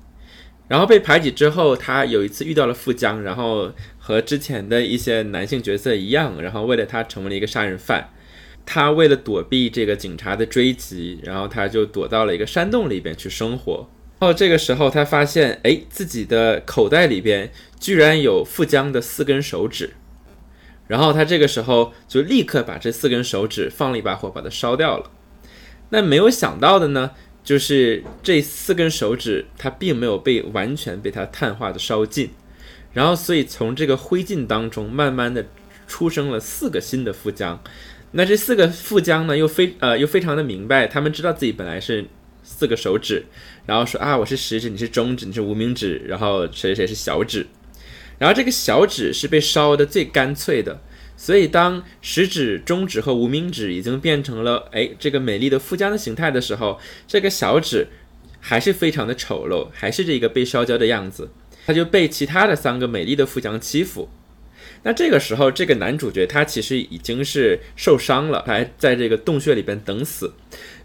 [0.67, 8.11] 然后被排挤之后，他有一次遇到了富江，然后和之前的一些男性角色一样，然后为了他成为了一个杀人犯。
[8.73, 13.91] 他为了躲避这个警察的追击，然后他就躲到了一个山洞里边去生活。
[14.21, 19.95] 然后这个时候，他发现，哎，自己的口袋里边居然有富江的四根手指。
[20.87, 25.11] 然后他这个时候就立刻把这四根手指放了一把火，把它烧掉了。
[25.89, 27.11] 那没有想到的呢，
[27.43, 32.31] 就是这四根手指它并没有被完全被它碳化的烧尽，
[32.93, 35.45] 然后所以从这个灰烬当中慢慢的
[35.89, 37.61] 出生了四个新的富江。
[38.13, 42.07] 那这四个富江呢，又非呃又非常的明白，他们知道自己本来是
[42.43, 43.25] 四个手指，
[43.67, 47.47] 然后说啊我是食指，你是中指，你是无名指，然后谁谁谁是小指，
[48.19, 50.81] 然后这个小指是被烧的最干脆的。
[51.17, 57.89] 所以，当食指、中指和无名指已经变成了哎这个美丽的富江的形态的时候，这个小指
[58.41, 61.31] 还是非常的丑陋，还是这个被烧焦的样子，
[61.67, 64.09] 他就被其他的三个美丽的富江欺负。
[64.83, 70.33] 那这个时候，这个男主角他其实已经是受伤了，还在这个洞穴里边等死。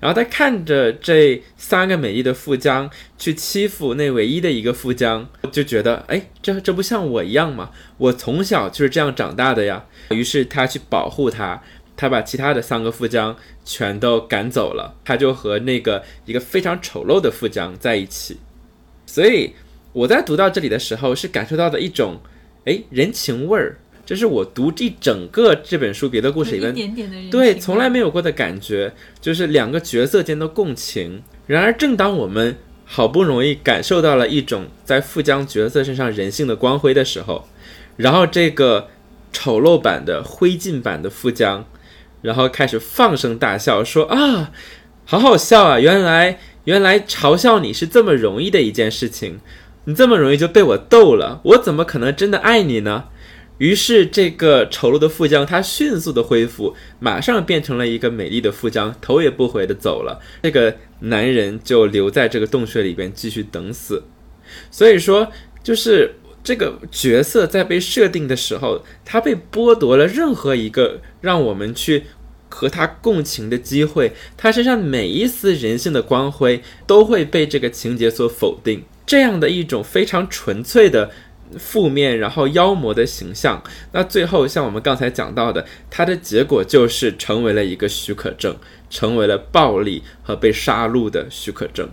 [0.01, 7.71] 然后他看着这三个美丽的富江去欺负那唯一的一个富江，就觉得哎，这这不像我一样吗？
[7.97, 9.85] 我从小就是这样长大的呀。
[10.09, 11.63] 于是他去保护他，
[11.95, 18.37] 他把其他的三个富江全都赶走了，他就和那个一个非常丑陋的富江在一起。
[19.05, 19.53] 所以
[19.93, 22.19] 我在读到这里的时候，是感受到的一种
[22.65, 23.77] 哎人情味儿。
[24.05, 31.23] 这是我读这整个这本书别的故事里面一点点的人对，从来没有过的感觉，就是两个角色间的共情。
[31.47, 37.47] 然而，正当我们好不容易感受到了一种在富江角色身上人性的光辉的时候，
[37.97, 38.89] 然后这个
[39.33, 41.65] 丑陋版的灰烬版的富江，
[42.21, 44.51] 然后开始放声大笑，说啊，
[45.05, 45.79] 好好笑啊！
[45.79, 49.39] 原来原来嘲笑你是这么容易的一件事情，
[49.85, 53.05] 你这么容易就被我逗了，我怎么可能真的爱你呢？
[53.57, 60.19] 于是，这个丑陋的富江，他迅速的恢复，马上变成了一个美丽的富江，头也不回的走了。
[60.43, 64.03] 这个男人就留在这个洞穴里边继续等死。
[64.69, 65.31] 所以说，
[65.63, 72.03] 就是这个角色在被设定的时候，他被剥夺了任何一个让我们去
[72.49, 78.83] 和他共情的机会，他身上每一丝人性的光辉都会被这个情节所否定。
[79.05, 81.09] 这样的一种非常纯粹的。
[81.57, 88.55] 负面，然后妖魔的形象，那最后像我们刚才讲到的，它的结果就是成为了一个许可证，
[88.89, 91.89] 成为了暴力和被杀戮的许可证。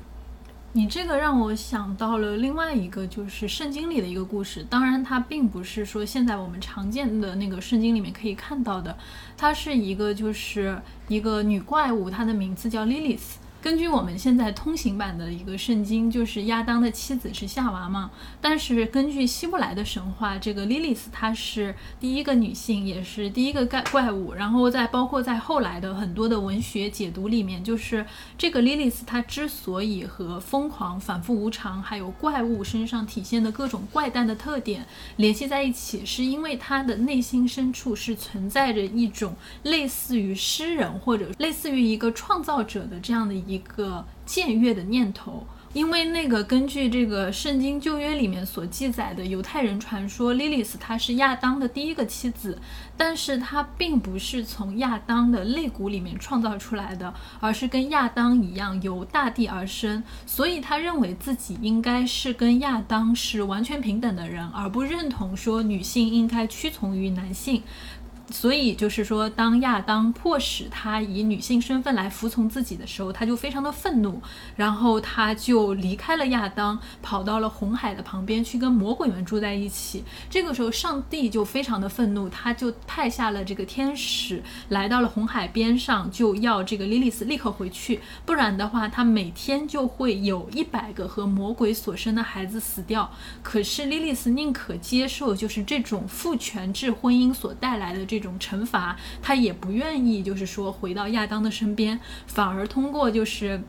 [0.74, 4.64] 你这个让我想到了另外一个，就是圣经里的一个故事。
[4.70, 8.96] 当然，它并不是说现在我们常见的那个圣经里面可以看到的，
[9.36, 10.74] 它是一个就是
[11.08, 13.41] 一个女怪物，她的名字叫 Lilith。
[13.62, 18.11] 根据我们现在通行版的一个圣经，就是亚当的妻子是夏娃嘛。
[18.40, 24.35] 但是根据希伯来的神话，这个莉莉丝她是第一个女性，也是第一个怪怪物。
[24.35, 28.05] 然后在包括在后来的很多的文学解读里面，就是
[28.36, 34.84] 这个莉莉丝她之所以和疯狂、反复无常，还有怪物身上体现的各种怪诞的特点
[35.18, 45.46] 联系在一起，是因为她的内心深处是存在着一种类似于诗人或者类似于一个创造者的这样的一一个僭越的念头。
[45.74, 52.59] 因为那个根据这个圣经旧约里面所记载的犹太人传说，莉莉丝她是亚当的第一个妻子，
[52.94, 67.62] 但是她并不是从亚当的肋骨里面创造出来的，而是跟亚当一样由大地而生，所以他认为自己应该是跟亚当是完全平等的人，而不认同说女性应该屈从于男性。
[68.31, 74.23] 所以就是说，当亚当迫使他以女性身份来服从自己的时候，他就非常的愤怒，
[74.57, 80.03] 然后他就离开了亚当，跑到了红海的旁边去跟魔鬼们住在一起。
[80.31, 93.11] 这个时候，上帝就非常的愤怒，他就派下了这个天使来到了红海边上，就要这个莉莉丝立刻回去，不然的话，他每天就会有一百个和魔鬼所生的孩子死掉。
[93.43, 98.22] 可是莉莉丝宁可接受就是这种父权制婚姻所带来的这。
[98.23, 103.61] 种惩罚，他也不愿意，就是说回到亚当的身边，反而通过就是。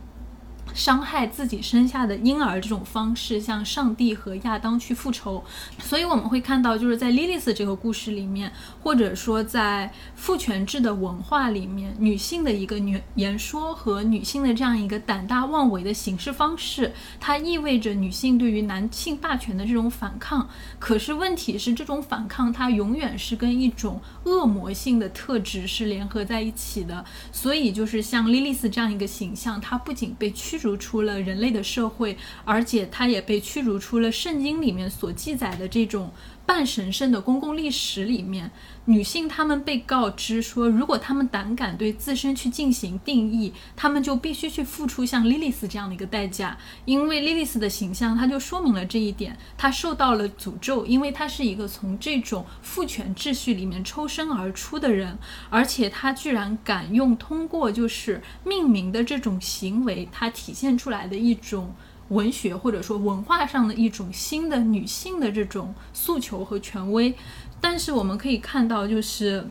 [0.74, 5.44] 伤害自己生下的婴儿这种方式，向上帝和亚当去复仇。
[5.80, 8.52] 所以我们会看到，就是在莉莉丝这个故事里面，
[8.82, 20.50] 或者说在父权制的文化里面，女性的一个女言说和女性的这样一个胆大妄为的行事方式，它意味着女性对于男性霸权的这种反抗。
[20.80, 27.06] 可是问题是，这种反抗它永远是跟一种恶魔性的特质是联合在一起的。
[27.32, 30.64] 所以就是像莉莉丝这样一个形象，它不仅被驱。
[30.64, 36.10] 逐出了人类的社会，而且他也被驱逐出了圣经里面所记载的这种
[36.46, 38.50] 半神圣的公共历史里面。
[38.86, 46.58] 女性她们被告知说，如果她们胆敢对自身去进行定义，她们就必须去付出像莉莉丝这样的一个代价。
[46.84, 55.18] 因为莉莉丝的形象，它就说明了这一点，她受到了诅咒，因为她是一个从这种父权秩序里面抽身而出的人，
[55.50, 61.74] 而且她居然敢用通过就是命名的这种行为，它体现出来的一种
[62.14, 67.14] 文学或者说文化上的一种新的女性的这种诉求和权威。
[67.60, 69.46] 但是我们可以看到，就是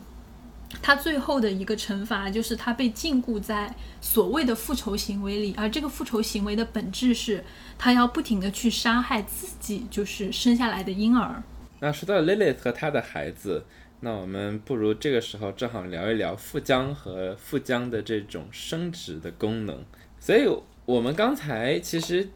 [0.81, 7.43] 他最后的一个惩罚，就是他被禁锢在所谓的复仇行为里，而这个复仇行为的本质是，
[7.77, 11.43] 他要不停的去杀害自己，就是生下来的婴儿。
[11.79, 13.65] 那说到 Lilith 和他的孩子，
[13.99, 19.83] 那我们不如这个时候正好聊一聊富江和富江的这种生殖的功能。
[20.19, 20.47] 所以
[20.85, 22.29] 我们刚才其实，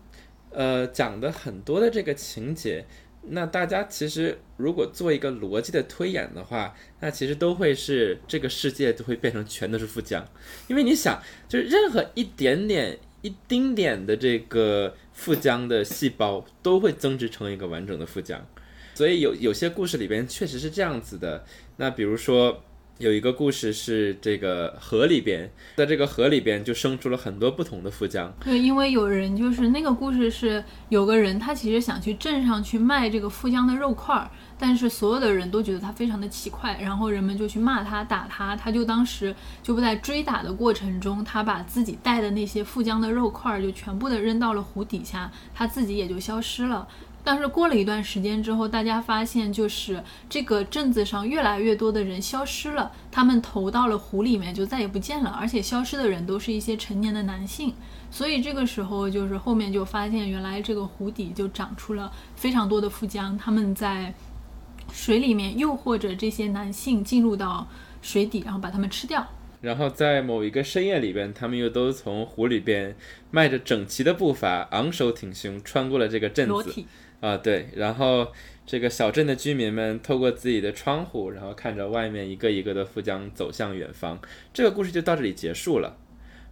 [0.51, 2.85] 呃，讲的很多的这个情节。
[3.29, 10.25] 那大家其实如果做一个逻辑的推演的话，那其实都会是这个世界都会变成全都是富江，
[10.67, 18.47] 因为你想，就是任何一点点、一丁点的这个富江的细胞都会增殖成一个完整的富江，
[18.93, 21.43] 所以有有些故事里边确实是这样子的。
[21.75, 22.63] 那比如说。
[22.99, 28.33] 有一个故事是这个河里边，在这个河里边就生出了很多不同的富江。
[28.43, 46.87] 对，因为有人就是那个故事是有个人他其实想去镇上去卖这个富江的肉块儿，但是所有的人都觉得他非常的奇怪，然后人们就去骂他打他，他就当时就不在追打的过程中，他把自己带的那些富江的肉块儿就全部的扔到了湖底下，他自己也就消失了。
[47.27, 57.73] 但是过了一段时间之后，大家发现就是这个镇子上越来越多的人消失了，他们投到了湖里面就再也不见了，而且消失的人都是一些成年的男性。
[58.09, 64.13] 所以这个时候就是后面就发现，原来这个湖底就长出了非常多的富江，他们在
[64.93, 67.67] 水里面诱惑着这些男性进入到
[68.01, 69.27] 水底，然后把他们吃掉。
[69.59, 72.95] 然后在某一个深夜里边，他们又都从湖里边
[73.31, 76.85] 迈着整齐的步伐，昂首挺胸穿过了这个镇子。
[77.19, 78.27] 啊，对，然后
[78.65, 84.19] 这个小镇的居民们透过自己的窗户，然后看着外面一个一个的富江走向远方。
[84.53, 85.97] 这个故事就到这里结束了。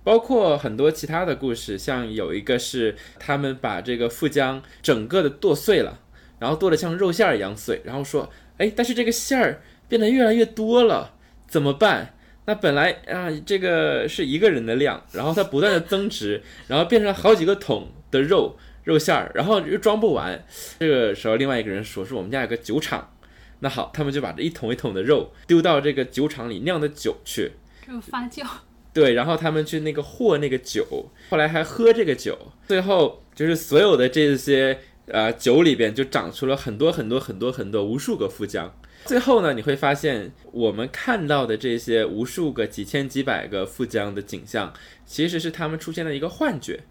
[0.04, 6.00] 包括很多其他的故事，像有一个是他们把这个富江整个的剁碎了，
[6.40, 11.16] 然后剁得像肉馅儿一样碎，然后说，哎，但是这个馅儿变得越来越多了，
[11.48, 12.14] 怎么办？
[12.46, 18.56] 那本来啊，这个是一个人的量，然后它不断的增值，然后变成好几个桶的肉。
[18.86, 20.42] 肉馅儿，然后又装不完。
[20.80, 23.12] 这个时候，另外一个人说：“说我们家有个酒厂。”
[23.60, 27.54] 那好，他们就把这一桶一桶的肉丢到这个酒厂里酿的酒去，
[27.88, 28.46] 就发酵。
[28.94, 32.38] 对，然后他们去那个和那个酒，后来还喝这个酒。
[32.68, 38.74] 最后就是所有的这些呃酒里边就长出了很多很多很多很多无数个富江。
[39.06, 44.74] 最后呢，你会发现我们看到的这些无数个几千几百个富江的景象，
[45.06, 46.84] 其实是他们出现了一个幻觉。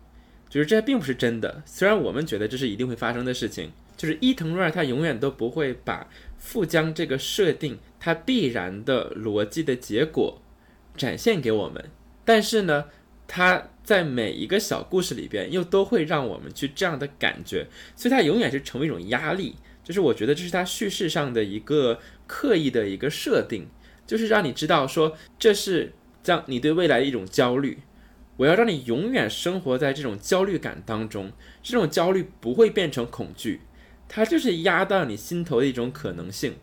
[0.54, 3.72] 就是这并不是真的，虽然我们觉得这是一定会发生的事情。
[3.96, 10.40] 就是伊藤润二他永远都不会把富江这个设定它必然的逻辑的结果
[10.96, 11.84] 展现给我们，
[12.24, 12.84] 但是呢，
[13.26, 19.56] 他在每一个小故事里边又都会让我们去这样的感觉，所以它永远是成为一种压力。
[19.82, 21.98] 就是我觉得这是他叙事上的一个
[22.28, 23.66] 刻意的一个设定，
[24.06, 25.92] 就是让你知道说这是
[26.22, 27.78] 将你对未来的一种焦虑。
[28.36, 31.32] 我要让你永远生活在这种焦虑感当中，
[31.62, 33.60] 这种焦虑不会变成恐惧，
[34.08, 36.54] 它就是压到你心头的一种可能性。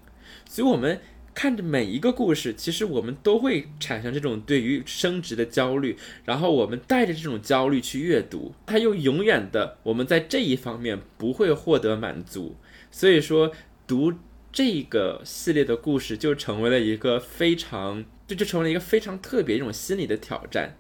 [0.46, 1.00] 所以，我们
[1.34, 5.96] 看着每一个故事，其实我们都会产生这种对于升职的焦虑，
[6.26, 12.58] 然后我们带着这种焦虑去阅读，它又永远的我们在这一方面不会获得满足，
[12.92, 13.54] 所以说
[13.88, 14.14] 读
[14.52, 20.76] 这个系列的故事就成为了一个非常，这就成为了一个非常特别一种心理的挑战，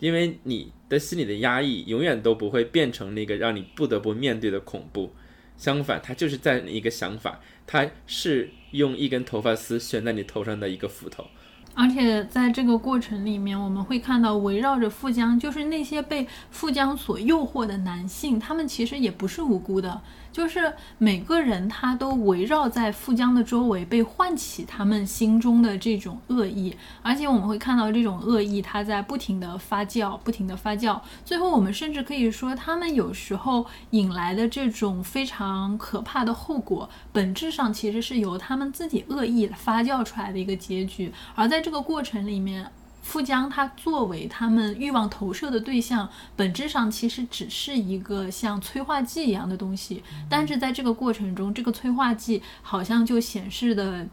[0.00, 5.12] 因为你的心里的压抑永远都不会变成那个让你不得不面对的恐怖。
[5.56, 11.28] 相反，它就是在一个想法，它是用一根头发丝悬在你头上的一个斧头。
[11.74, 20.00] 而且在这个过程里面，我们会看到围绕着富江，就是那些被富江所诱惑的男性，他们其实也不是无辜的。
[20.32, 31.00] 就是每个人他都围绕在富江的周围，被唤起他们心中的这种恶意，而且我们会看到这种恶意，它在不停的发酵，不停的发酵。
[31.24, 41.12] 最后，我们甚至可以说，他们有时候引来的这种非常可怕的后果，本质上其实是由他们自己恶意发酵出来的一个结局。
[41.36, 46.06] 而在这个过程里面，富江他作为他们欲望投射的对象，
[46.36, 50.02] 本质上其实只是一个像催化剂一样的东西。
[50.28, 54.06] 但是在这个过程中，这个催化剂好像就显示的，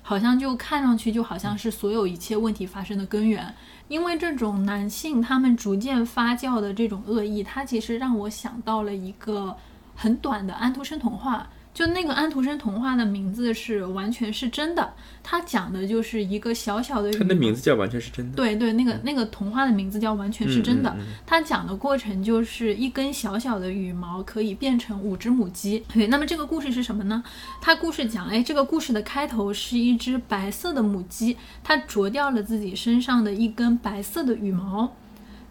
[0.00, 3.54] 好像就看上去就好像是所有一切问题发生的根源。
[3.88, 9.54] 因为这种男性他们逐渐发酵的这种恶意，它其实让我想到了一个
[9.94, 11.46] 很短的安徒生童话。
[11.74, 14.94] 就那个安徒生童话的名字是完全是真的，
[15.24, 17.10] 它讲的就是一个小小的。
[17.10, 18.36] 它的名字叫完全是真的。
[18.36, 20.96] 对对，那个那个童话的名字叫完全是真的。
[21.26, 25.84] 它讲的过程就是一根小小的羽毛可以变成五只母鸡。
[25.92, 27.24] 对，那么这个故事是什么呢？
[27.60, 34.94] 它故事讲，哎，这个故事的开头是一只白色的母鸡，它啄掉了自己身上的一根白色的羽毛。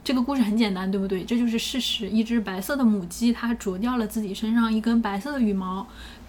[0.03, 1.23] 这个故事很简单，对不对？
[1.23, 2.09] 这就是事实。
[2.09, 5.87] 一只白色的母鸡，它啄掉了自己身上一根白色的羽毛。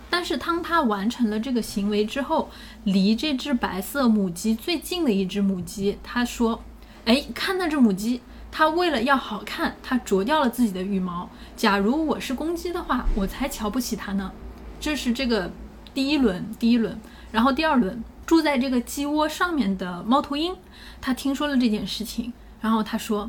[0.08, 2.48] 但是当它完成了这个行为之后，
[2.84, 6.62] 离这只白色母鸡最近的一只母鸡，它说
[7.04, 8.20] ：“哎，看那只母鸡，
[8.52, 11.28] 它为了要好看，它啄掉了自己的羽毛。
[11.56, 14.30] 假如我是公鸡的话，我才瞧不起它呢。”
[14.78, 15.50] 这是这个
[15.92, 16.96] 第一轮，第一轮。
[17.32, 20.54] 然后第二轮，住在这个鸡窝上面的猫头鹰，
[21.00, 23.28] 它听说了这件事情，然后他说。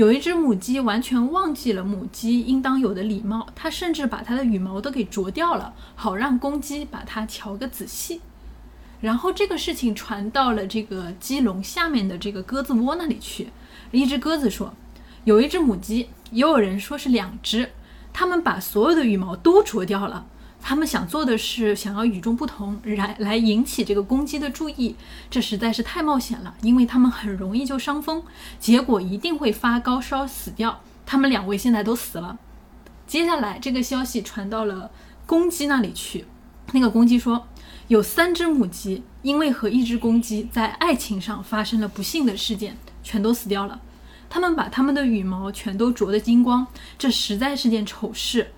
[0.00, 8.22] 有一只母鸡完全忘记了母鸡应当有的礼貌，它甚至把它的羽毛都给啄掉了，好让公鸡把它瞧个仔细。
[9.02, 13.48] 然后这个事情传到了这个鸡笼下面的这个鸽子窝那里去。
[13.90, 14.72] 一只鸽子说
[15.24, 17.68] ：“有一只母鸡，也有人说是两只，
[18.10, 20.24] 它们把所有的羽毛都啄掉了。”
[20.62, 24.94] 他们想做的是想要与众不同，来来引起这个公鸡的注意，
[25.30, 28.22] 这实在是太冒险了，因为他们很容易就伤风，
[28.58, 30.80] 结果一定会发高烧死掉。
[31.06, 32.38] 他们两位现在都死了。
[33.06, 34.90] 接下来这个消息传到了
[35.26, 36.26] 公鸡那里去，
[36.72, 37.48] 那个公鸡说，
[37.88, 43.80] 有三只母鸡因为和一只公鸡在爱情上发生了不幸的事件，全都死掉了。
[44.28, 46.64] 他们把他们的羽毛全都啄得精光，
[46.96, 48.52] 这实在是件丑事。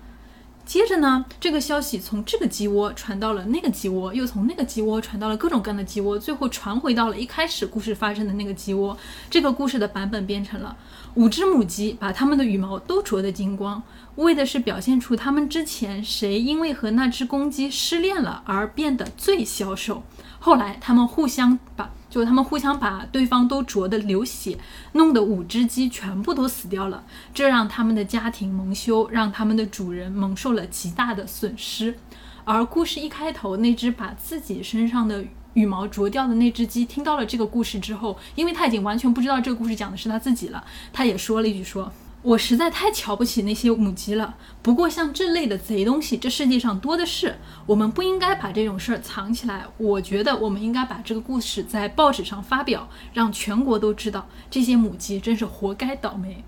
[0.65, 8.97] 接着呢，这个消息从这个鸡窝传到了那个鸡窝，又从那个鸡窝传到了各种各样的鸡窝，最后传回到了一开始故事发生的那个鸡窝。
[9.29, 10.75] 这个故事的版本变成了
[11.15, 13.83] 五只母鸡把它们的羽毛都啄得精光，
[14.15, 20.03] 为的是表现出它们之前谁因为和那只公鸡失恋了而变得最消瘦。
[20.39, 21.91] 后来它们互相把。
[22.13, 24.55] 就他们互相把对方都啄得流血，
[24.91, 27.03] 弄得五只鸡全部都死掉了，
[27.33, 31.97] 这让他们的家庭蒙羞，让他们的主人蒙受了极大的损失。
[32.43, 41.91] 而故事一开头，那只把自己身上的羽毛啄掉的那只鸡，听到了这个故事之后，因为他已经完全不知道这个故事讲的是他自己了，他也说了一句说。
[42.23, 44.35] 我实在太瞧不起那些母鸡了。
[44.61, 47.35] 不过像这类的贼东西，这世界上多的是。
[47.65, 49.65] 我们不应该把这种事儿藏起来。
[49.77, 56.43] 我觉得我们应该把这个故事在报纸上发表，让全国都知道这些母鸡真是活该倒霉。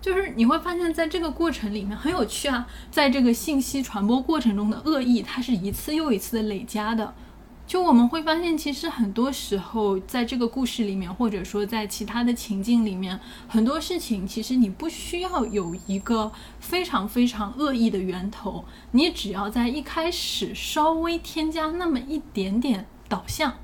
[0.00, 7.14] 就是你会发现在这个过程里面很有趣啊，在这个信息传播过程中的恶意，它是一次又一次的累加的。
[7.66, 23.54] 就我们会发现，其实很多时候，在这个故事里面，或者说在其他的情境里面，很多事情其实你不需要有一个非常非常恶意的源头，你只要在一开始稍微添加那么一点点导向。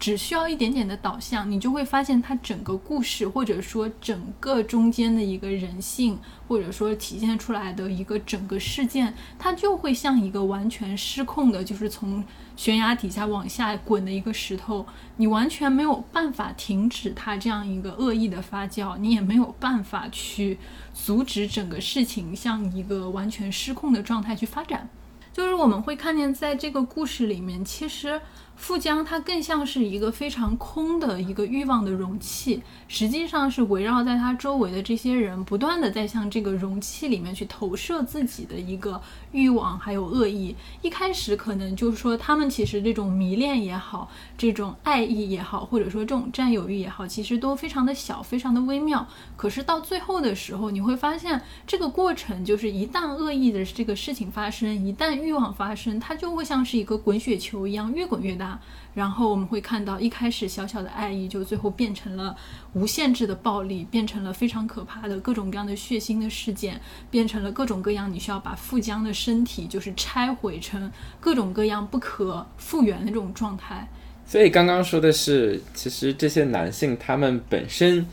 [0.00, 12.24] 只需要一点点的导向，你就会发现它整个故事，或者说整个中间的一个人性，或者说体现出来的一个整个事件，它就会像一个完全失控的，就是从
[12.56, 14.86] 悬崖底下往下滚的一个石头，
[15.16, 20.58] 你完全没有办法停止它这样一个恶意的发酵，你也没有办法去
[20.94, 24.88] 阻止整个事情向一个完全失控的状态去发展。
[25.32, 28.18] 就是我们会看见，在这个故事里面，其实。
[28.60, 39.00] 富江它更像是一个非常空的一个欲望的容器，实际上是围绕在它周围的这些人，不断的在向这个容器里面去投射自己的一个
[39.32, 40.54] 欲望还有恶意。
[40.82, 49.08] 一开始可能就是说他们其实这种迷恋也好，这种爱意也好，或者说这种占有欲也好，其实都非常的小，非常的微妙。
[49.38, 58.49] 可是到最后的时候，你会发现这个过程就是一旦恶意的这个事情发生，一旦欲望发生，它就会像是一个滚雪球一样，越滚越大。
[58.94, 62.36] 然后我们会看到，一开始小小的爱意，就最后变成了
[62.72, 66.80] 无限制的暴力，变成了非常可怕的各种各样的血腥的事件，
[67.10, 70.90] 变成了各种各样你需要把富江的身体就是拆毁成
[71.20, 73.88] 各种各样不可复原的这种状态。
[74.26, 78.06] 所以刚刚说的是，其实这些男性他们本身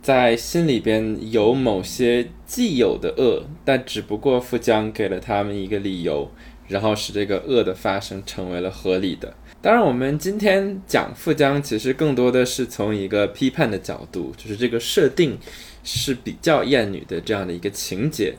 [0.00, 6.30] 在心里边有某些既有的恶，但只不过富江给了他们一个理由，
[6.68, 9.34] 然后使这个恶的发生成为了合理的。
[9.60, 15.36] 当然，我们今天讲富江，其实更多的是从一个批判的角度，就是这个设定
[15.82, 18.34] 是比较厌女的这样的一个情节。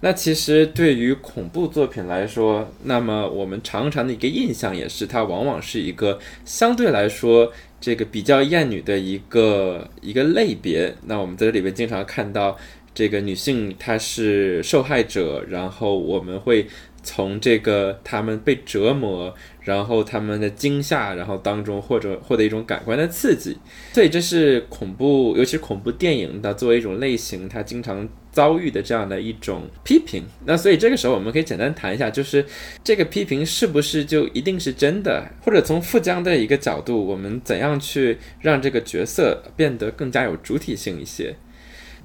[0.00, 7.50] 那其实对于恐怖作品来说，那么我们常常的一个印象也是，它往往是一个相对来说
[7.80, 10.94] 这个比较厌女的一个一个类别。
[11.06, 12.56] 那我们在这里边经常看到
[12.94, 16.68] 这个女性她是受害者，然后我们会
[17.08, 19.34] 从这个他们被折磨。
[19.68, 23.54] 然后他们的惊吓，然后当中或者获得一种感官的刺激，
[23.92, 30.24] 所以这是恐怖，尤其是恐怖电影的作为一种类型，它经常遭遇的这样的一种批评。
[30.46, 32.42] 那所以这个时候我们可以简单谈一下，就是
[32.82, 41.36] 这个批评是不是就一定是真的，或者从富江的一个角度，我们怎样去让这个角色变得更加有主体性一些？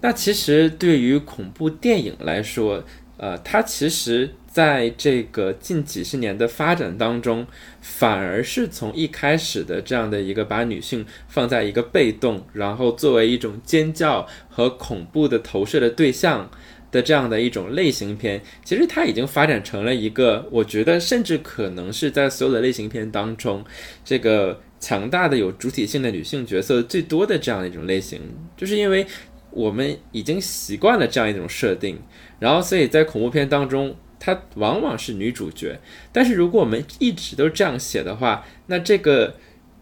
[0.02, 2.84] 那其实对于恐怖电影来说，
[3.16, 4.32] 呃，它其实。
[4.54, 7.48] 在这个近几十年的发展当中，
[7.82, 16.52] 反而是从一开始的这样的一个把女性放在一个被动，然后作为一种尖叫和恐怖的投射的对象
[16.92, 23.66] 的这样的一种类型片，其实它已经发展成了一个，我觉得甚至可能是在所有的类型片当中，
[24.06, 28.22] 这个强大的有主体性的女性角色最多的这样一种类型，
[28.56, 29.04] 就是因为
[29.50, 31.98] 我们已经习惯了这样一种设定，
[32.38, 33.96] 然后所以在恐怖片当中。
[34.26, 35.78] 她往往是女主角，
[36.14, 39.36] 但是如果我们一直都这样写的话，那这个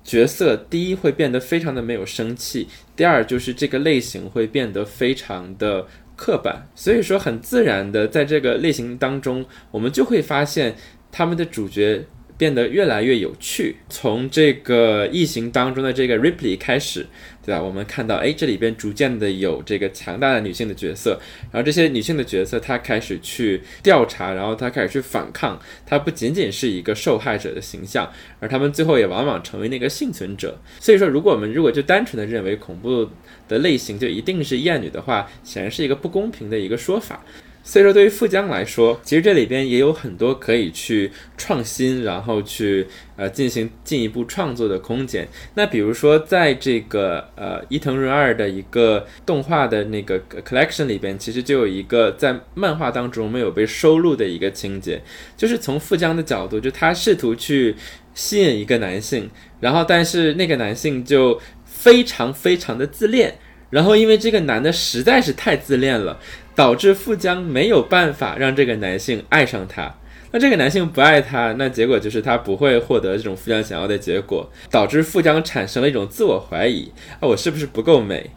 [0.03, 5.85] 角色第一会变得非常的没有生气，第二就是这个类型会变得非常的
[6.15, 6.67] 刻板。
[6.73, 10.75] 所以说，很自然的在这个类型当中，我们就会发现
[11.11, 12.07] 他们的主角。
[12.37, 13.75] 变得越来越有趣。
[13.87, 17.05] 从这个异形当中的这个 Ripley 开始，
[17.45, 17.61] 对吧？
[17.61, 21.19] 我们看到，哎，这里边逐渐的有这个强大的女性的角色，
[21.51, 25.59] 然后这些女性的角色她开始去调查，然后她开始去反抗。
[25.85, 30.59] 她不仅仅是一个受害者的形象，而她们最后也往往成为那个幸存者。
[30.79, 33.09] 所以说，如果我们如果就单纯的认为恐怖
[33.47, 37.23] 的类型就一定是厌女的话，显然是一个不公平的一个说法。
[37.63, 45.27] 所以说，对于富江来说，其实这里边也有很多可以去创新，然后去呃进行进一步创作的空间。
[45.53, 55.01] 那比如说，在这个呃伊藤润二的一个动画的那个 collection 里边，其实就有一个在漫画当中没有被收录的一个情节，
[55.37, 57.75] 就是从富江的角度，就他试图去
[58.15, 63.37] 吸引一个男性，然后但是那个男性就非常非常的自恋，
[63.69, 66.19] 然后因为这个男的实在是太自恋了。
[66.55, 69.95] 导致富江没有办法让这个男性爱上她，
[70.31, 78.29] 那这个男性不爱她，那结果就是他不会获得这种富江想要的结果，导致富江产生了一种自我怀疑啊，我是不是不够美？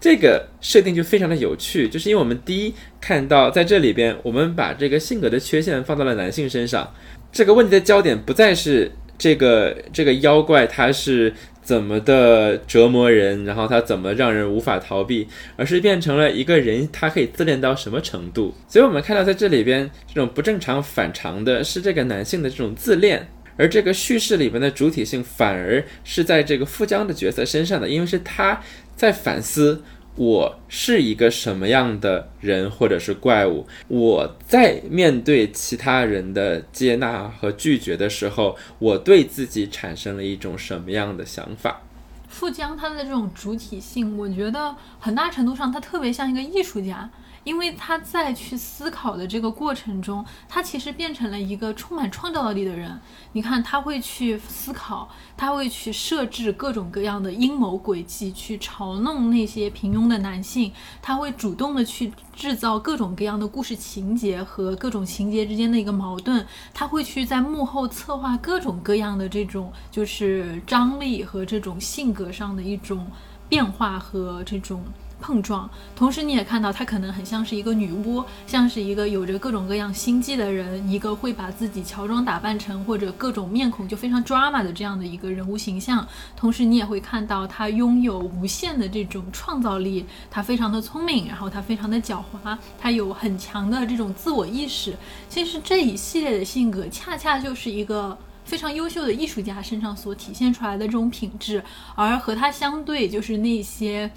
[0.00, 6.94] 这个设定就非常的有趣，就是因为我们第一看到在这里边，我们把这个性格的缺陷放到了男性身上，
[7.32, 11.32] 这个问题的焦点不再是这个这个妖怪他是。
[11.66, 18.54] 怎么的折磨人，然后他怎么让人无法逃避，而是变成了一个人，他可以自恋到什么程度？
[18.68, 28.60] 所以我们看到在这里边，这种不正常反常的是这个男性的这种自恋，而这个叙事里边的主体性反而是在这个富江的角色身上的，因为是他
[28.94, 29.82] 在反思。
[30.16, 33.66] 我是一个什么样的人，或者是怪物？
[33.88, 41.82] 我在面对其他人的接纳和拒绝的时候，我对自己产生了一种什么样的想法？
[42.28, 47.08] 富江他的这种主体性，我觉得很大程度上他特别像一个艺术家。
[47.46, 53.00] 因为他在去思考的这个过程中，他其实变成了一个充满创造力的人。
[53.34, 60.72] 你看，他会去思考，他会去设置各种各样的阴谋诡计，去嘲弄那些平庸的男性。
[61.00, 66.44] 他会主动的去制造各种各样的故事情节和各种情节之间的一个矛盾。
[66.74, 73.06] 他会去在幕后策划各种各样的这种就是张力和这种性格上的一种。
[73.48, 74.82] 变化和这种
[75.20, 86.06] 碰撞，同时你也看到她可能很像是一个女巫，像是一个有着各种各样心计的人，一个会把自己乔装打扮成或者各种面孔就非常 drama 的这样的一个人物形象。
[86.36, 94.94] 同时你也会看到她拥有无限的这种创造力，她非常的聪明，然后她非常的狡猾，她有很强的这种自我意识。
[95.28, 98.16] 其实这一系列的性格，恰恰就是一个。
[98.44, 101.60] 非常优秀的艺术家身上所体现出来的这种品质，
[101.96, 104.08] 而和他相对，就是那些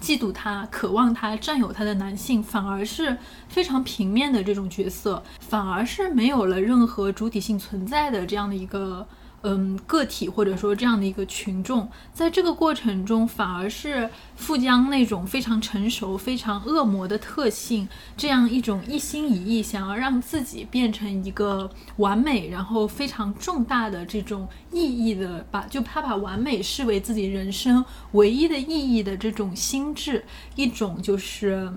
[0.00, 3.16] 嫉妒他、渴望他、占有他的男性，反而是
[3.48, 9.06] 非常平面的这种角色，反而是没有了任何主体性存在的这样的一个。
[9.42, 17.88] 嗯，个体或者说这样的一个群众，在这个过程中，反而是富江那种非常成熟、非常恶魔的特性，
[18.18, 27.82] 这样一种一心一意想要让自己变成一个完美，然后非常重大的这种意义的，把就他把完美视为自己人生
[28.12, 30.22] 唯一的意义的这种心智，
[30.54, 31.72] 一种就是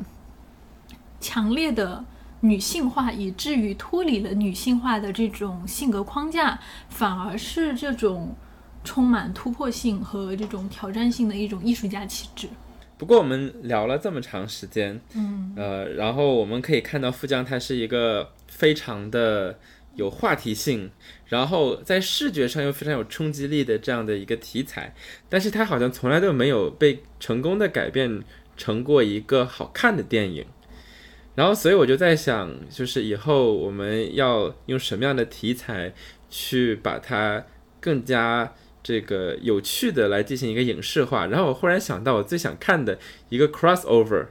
[1.21, 2.03] 强烈的。
[2.43, 8.35] 女性化以至于脱离了女性化的这种性格框架，反而是这种
[8.83, 12.49] 充满突破性和这种挑战性的一种艺术家气质。
[12.97, 19.57] 不过我们聊了这么长时间，嗯，呃，然后我们可以看到富江他是一个非常的
[19.95, 20.91] 有话题性，
[21.27, 24.93] 然后在视觉上又非常有冲击力的这样的一个题材，
[25.29, 28.21] 但是他好像从来都没有被成功的改变
[28.57, 30.45] 成过一个好看的电影。
[31.35, 35.93] 然后，所以我就在想，就是以后我们要用什么样的题材
[36.29, 37.43] 去把它
[37.81, 38.53] 更加
[38.83, 41.25] 这个有趣的来进行一个影视化。
[41.25, 44.27] 然后我忽然想到，我最想看的一个 crossover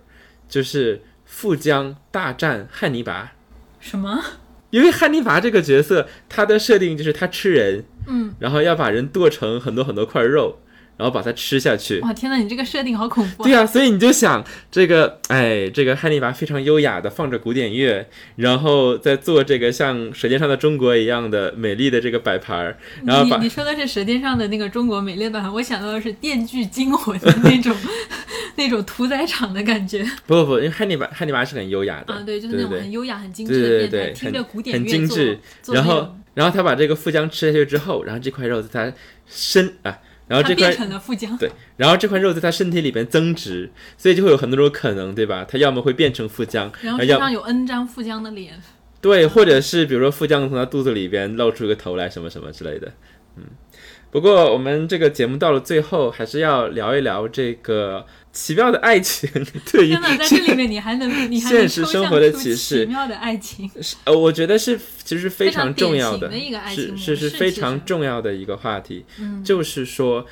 [0.48, 3.32] 就是富江大战汉尼拔。
[3.80, 4.22] 什么？
[4.70, 10.60] 因为汉尼拔这个角色，他的设定就是他吃人，嗯，然后要把人剁成很多很多块肉。
[11.02, 11.98] 然后把它吃下去。
[11.98, 12.38] 哇，天哪！
[12.38, 13.42] 你这个设定好恐怖。
[13.42, 22.78] 对啊，所以你就想这个，哎，这个汉尼拔非常优雅的放着古典乐，然后在做这个像《舌尖上的中国》一样的美丽的这个摆盘儿。
[23.04, 27.76] 然后你你说的是《舌尖上的那个中国美丽的摆盘》，我想到的是《电锯惊魂》的那种
[28.54, 30.08] 那种屠宰场的感觉。
[30.28, 35.40] 不不不，因为汉尼拔汉尼拔是很优雅的啊，对，就是那种很优雅、很精致的变态，听着古典乐很精致。
[35.66, 38.96] 然后然后他把这个富江吃下去之后，然后这块肉在他
[39.26, 39.98] 身啊。
[40.32, 40.74] 然后这块
[41.38, 45.44] 对，然后这块肉在他身体里边增值，所以就会有很多种可能，对吧？
[45.44, 48.58] 他要么会变成富江，然后身上有 N 张富江的脸，
[49.02, 52.90] 对，或者是比如说富江从他肚子里边露出一个头来，什么什么之类的，
[53.36, 53.44] 嗯。
[54.12, 59.28] 不过我们这个节目到了最后，还是要聊一聊这个奇妙的爱情。
[59.72, 63.70] 对于在这里面， 你还能你还现实生活的启示，奇妙的爱情，
[64.04, 66.30] 呃，我觉得是其实非常重要的，
[66.68, 69.04] 是是是非常重要的一个话题，
[69.42, 70.26] 就是说。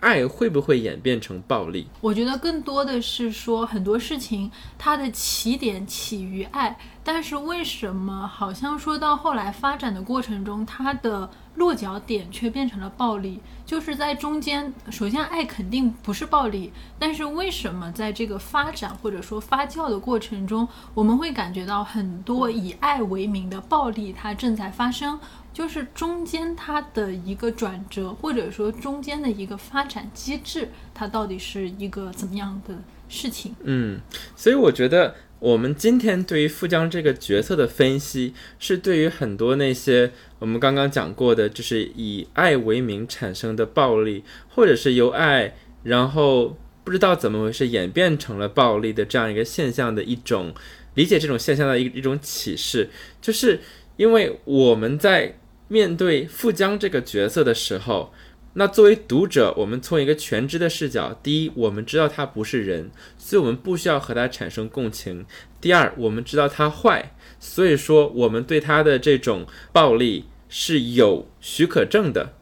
[0.00, 1.86] 爱会不会演变成暴力？
[2.00, 13.40] 我觉得更多的是说很多事情它的起点起于爱，但是为什么好像说到后来发展的过程中，它的落脚点却变成了暴力？
[13.66, 25.20] 就是在中间，首先爱肯定不是暴力，但是为什么在这个发展或者说发酵的过程中，我们会感觉到很多以爱为名的暴力它正在发生？
[25.52, 32.74] 就是中间它的一个转折，或者说中间的一个发展机制，它到底是一个怎么样的
[33.08, 33.54] 事情？
[33.64, 34.00] 嗯，
[34.36, 50.54] 所以我觉得我们今天对于富江这个角色的分析，是对于很多那些我们刚刚讲过的，就是以爱为名产生的暴力，或者是由爱然后不知道怎么回事演变成了暴力的这样一个现象的一种
[50.94, 52.88] 理解，这种现象的一一种启示，
[53.20, 53.60] 就是
[53.96, 55.36] 因为我们在。
[55.72, 58.12] 面对富江这个角色的时候，
[58.54, 65.24] 那作为读者，我们从一个全知的视角，第一，我们知道他不是人，所以我们不需要和他产生共情；
[65.60, 72.32] 第二，我们知道他坏，所以说我们对他的这种暴力是有许可证的；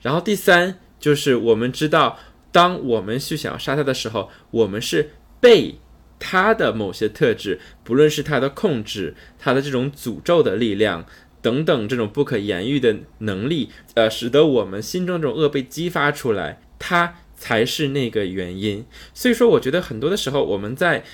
[0.00, 2.18] 然后第三，就是我们知道，
[2.50, 5.10] 当我们去想要杀他的时候，我们是
[5.42, 5.78] 被
[6.18, 11.04] 他的某些特质，不论是他的控制，他的这种诅咒的力量。
[11.40, 18.84] 等等，这种不可言喻的能力，呃，使得我们心中这种恶被激发出来，它才是那个原因。
[19.14, 21.04] 所以说，我觉得很多的时候，我们在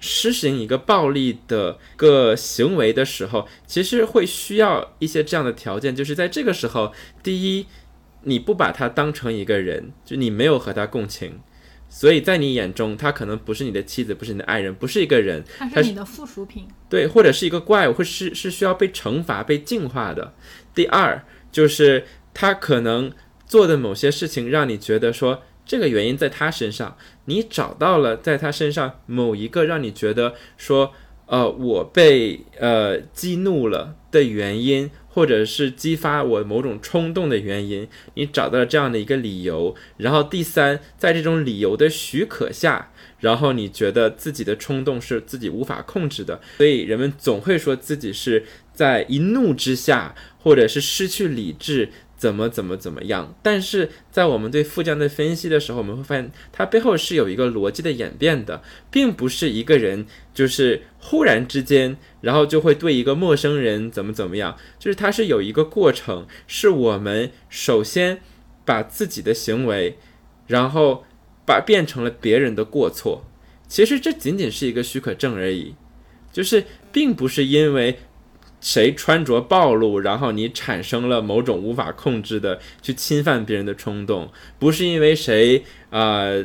[0.00, 6.92] 实行一个暴力的个行为的时候，其实会需要一些这样的条件，就是在这个时候，
[7.22, 7.66] 第一，
[8.22, 11.40] 你不把他当成一个人，就你没有和他共情，
[11.90, 20.32] 所以在你眼中，他可能不是你的妻子，不是你的爱人，不是一个人，他是你的附属品，对，或者是一个怪物，或是是需要被惩罚、被净化的。
[20.74, 21.22] 第二，
[21.52, 23.12] 就是他可能
[23.44, 25.42] 做的某些事情，让你觉得说。
[25.66, 30.92] 这个原因在他身上，你找到了在他身上某一个让你觉得说，
[31.30, 39.76] 呃，我被呃激怒了的原因，或者是激发我某种冲动的原因，你找到了这样的一个理由。
[39.96, 51.90] 然后第三，在这种理由的许可下，然后你觉得自己的冲动是自己无法控制的，所以人们总会说自己是在一怒之下，或者是失去理智。
[52.20, 53.34] 怎么怎么怎么样？
[53.42, 60.04] 但是在我们对富江的分析的时候，我们会发现它背后是有一个逻辑的演变的，并不是一个人
[60.34, 68.20] 就是忽然之间，然后就会对一个陌生人怎么怎么样，就是它是有一个过程，是我们首先
[68.66, 69.96] 把自己的行为，
[70.46, 71.06] 然后
[71.46, 73.24] 把变成了别人的过错。
[73.66, 75.74] 其实这仅仅是一个许可证而已，
[76.30, 77.98] 就是并不是因为。
[78.60, 86.44] 谁穿着暴露，然后你产生了某种无法控制的去侵犯别人的冲动，不是因为谁呃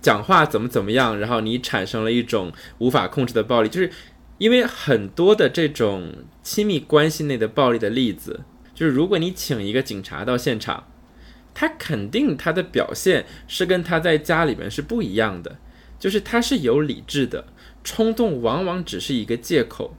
[0.00, 3.90] 讲话怎么怎么样，然后你产生了一种无法控制的暴力，就是
[4.38, 6.12] 因为很多的这种
[6.42, 8.42] 亲密关系内的暴力的例子，
[8.72, 10.86] 就是如果你请一个警察到现场，
[11.52, 15.58] 他肯定他的表现是跟他在家里面是不一样的，
[15.98, 17.48] 就是他是有理智的，
[17.82, 19.96] 冲动往往只是一个借口。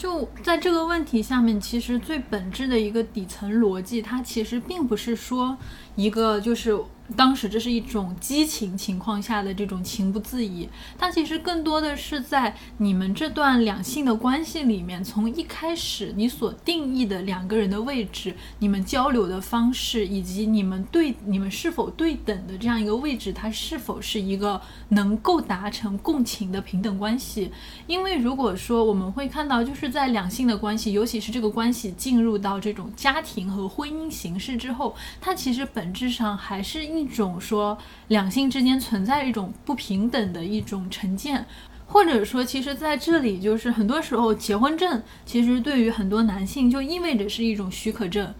[0.00, 5.58] 就在这个问题下面，其实最本质的一个底层逻辑，它其实并不是说
[5.94, 6.78] 一个就是。
[7.16, 24.60] 当时这是一种激情情况下的这种情不自已，它其实更多的是在你们这段两性的关系里面，从一开始你所定义的两个人的位置、你们交流的方式，以及你们对你们是否对等的这样一个位置，它是否是一个
[24.90, 27.50] 能够达成共情的平等关系？
[27.88, 37.00] 因为如果说我们会看到，就是在两性的关系，尤其是这个关系进入到这种家庭和婚姻形式之后，它其实本本质上还是一。
[37.00, 37.78] 一种说
[38.08, 41.46] 两性之间存在一种不平等的一种成见，
[41.86, 48.34] 或者说，其实在这里就是很多时候结婚证其实对于很多男性就意味着是一种许可证。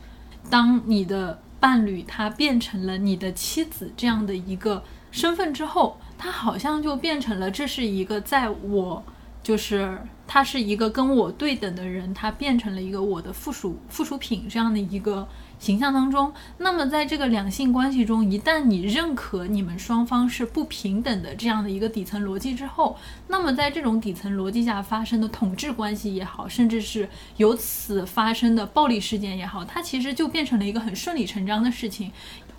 [0.51, 9.03] 当你的伴侣他变成了你的妻子这样的一个身份之后，他好像就变成了这是一个在我
[9.43, 15.26] 就是他是一个跟我对等的人，他变成了一个我的附属附属品这样的一个。
[15.61, 22.96] 形象当中，那么在这个两性关系中，一旦你认可你们双方是不平等的这样的一个底层逻辑之后，
[23.28, 27.06] 那么在这种底层逻辑下发生的统治关系也好，甚至是
[27.36, 32.11] 由此发生的暴力事件也好，它其实就变成了一个很顺理成章的事情。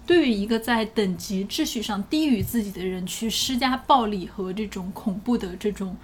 [0.06, 5.98] 对于一个在等级秩序上低于自己的人去施加暴力和这种恐怖的这种。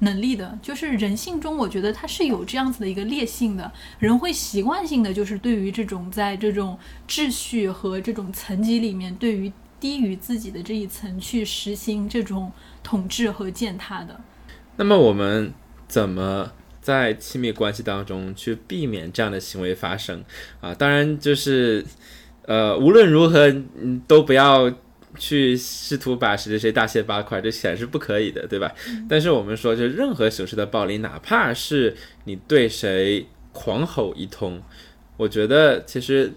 [0.00, 6.78] 能力的，就是人性中，我觉得它是有这样子的一个劣性的，人会习惯性的就是对于这种在这种
[7.08, 12.50] 秩序和这种层级里面，对于低于自己的这一层去实行这种
[12.82, 14.20] 统治和践踏的。
[14.76, 15.52] 那么我们
[15.86, 20.24] 怎么在亲密关系当中去避免这样的行为发生
[20.60, 20.74] 啊？
[20.74, 21.84] 当然就是，
[22.46, 24.72] 呃，无论如何，嗯，都不要。
[25.20, 28.74] 去试图把谁谁谁大卸八块，这显然是不可以的，对吧？
[29.06, 31.94] 但是我们说，就任何形式的暴力，哪怕是
[32.24, 34.60] 你对谁狂吼一通，
[35.18, 36.32] 我觉得其实，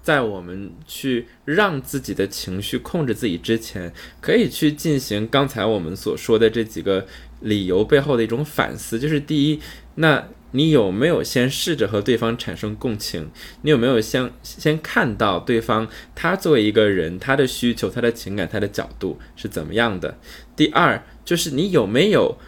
[0.00, 7.04] 在我们去让自己的情绪控制自己之前，可以去进行刚才我们所说的这几个
[7.40, 9.60] 理由背后的一种反思，就是第一，
[9.96, 10.28] 那。
[10.52, 13.30] 你有没有先试着和对方产生共情？
[13.62, 20.16] 你有没有先先看到对方他作为一个人，他的需求、他的情感、他的角度是怎么样的？
[20.56, 22.38] 第二，就是你有没有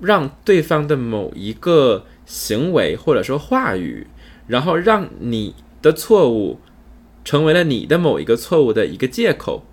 [0.00, 4.06] 让对方的某一个行为或者说话语，
[4.46, 6.58] 然后让你的错误
[7.22, 9.66] 成为了你的某一个错误的一个借口？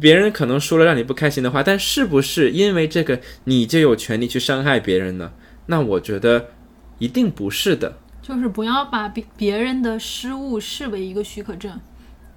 [0.00, 5.32] 别人可能说了让你不开心的话，但是不是因为这个你就有权利去伤害别人呢？
[5.66, 6.46] 那我觉得。
[6.98, 11.78] 一定不是的，就是不要把别别人的失误视为一个许可证。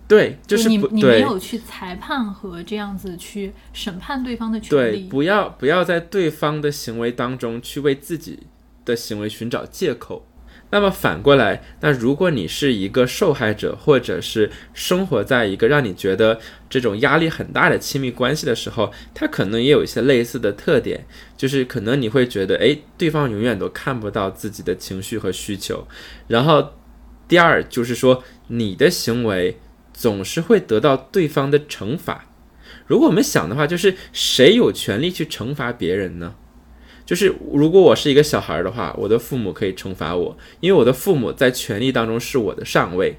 [0.07, 5.01] 对，就是你你没有去裁判和这样子去审判对方的权利。
[5.01, 8.39] 对，不要不要在对方的行为当中去为自己
[8.83, 10.25] 的行为寻找借口。
[10.71, 16.39] 那么反过来，那如果你是一个受害者，或者是生活在一个让你觉得
[16.69, 25.87] 这种压力很大的亲密关系的时候，他可能也有一些类似的特点，就是可能你会觉得，诶，对方永远都看不到自己的情绪和需求。
[26.27, 26.73] 然后，
[27.27, 29.57] 第二就是说，你的行为
[29.91, 32.25] 总是会得到对方的惩罚。
[32.85, 36.35] 如果我们想的话，就是谁有权利去惩罚别人呢？
[37.09, 43.15] 就是如果我是一个小孩的话，我的父母可以惩罚我，因为我的父母在权力当中是我的上位。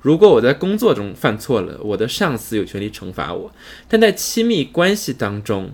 [0.00, 3.52] 如果我在工作中犯错了，我的上司有权利惩罚我。
[3.88, 5.72] 但在亲密关系当中，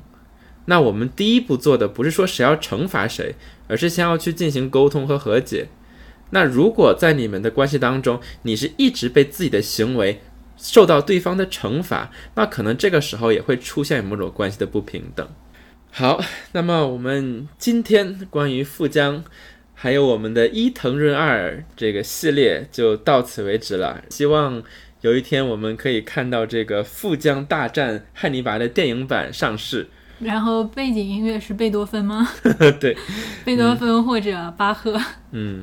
[0.65, 3.37] 那我们第一步做的不是说谁要惩罚谁，
[3.69, 5.69] 而是先要去进行沟通和和解。
[6.31, 10.21] 那如果在你们的关系当中，你是一直被自己的行为
[10.57, 15.29] 受到对方的惩罚，那可能这个时候也会出现某种关系的不平等。
[15.95, 16.19] 好，
[16.53, 19.23] 那么我们今天关于富江，
[19.75, 24.03] 还有我们的伊藤润二这个系列就到此为止了。
[24.09, 24.63] 希望
[25.03, 29.87] 有一天我们可以看到这个富江大战汉尼拔的电影版上市。
[30.19, 32.27] 然后背景音乐是贝多芬吗？
[32.81, 32.97] 对，
[33.45, 34.99] 贝多芬或者巴赫。
[35.33, 35.63] 嗯，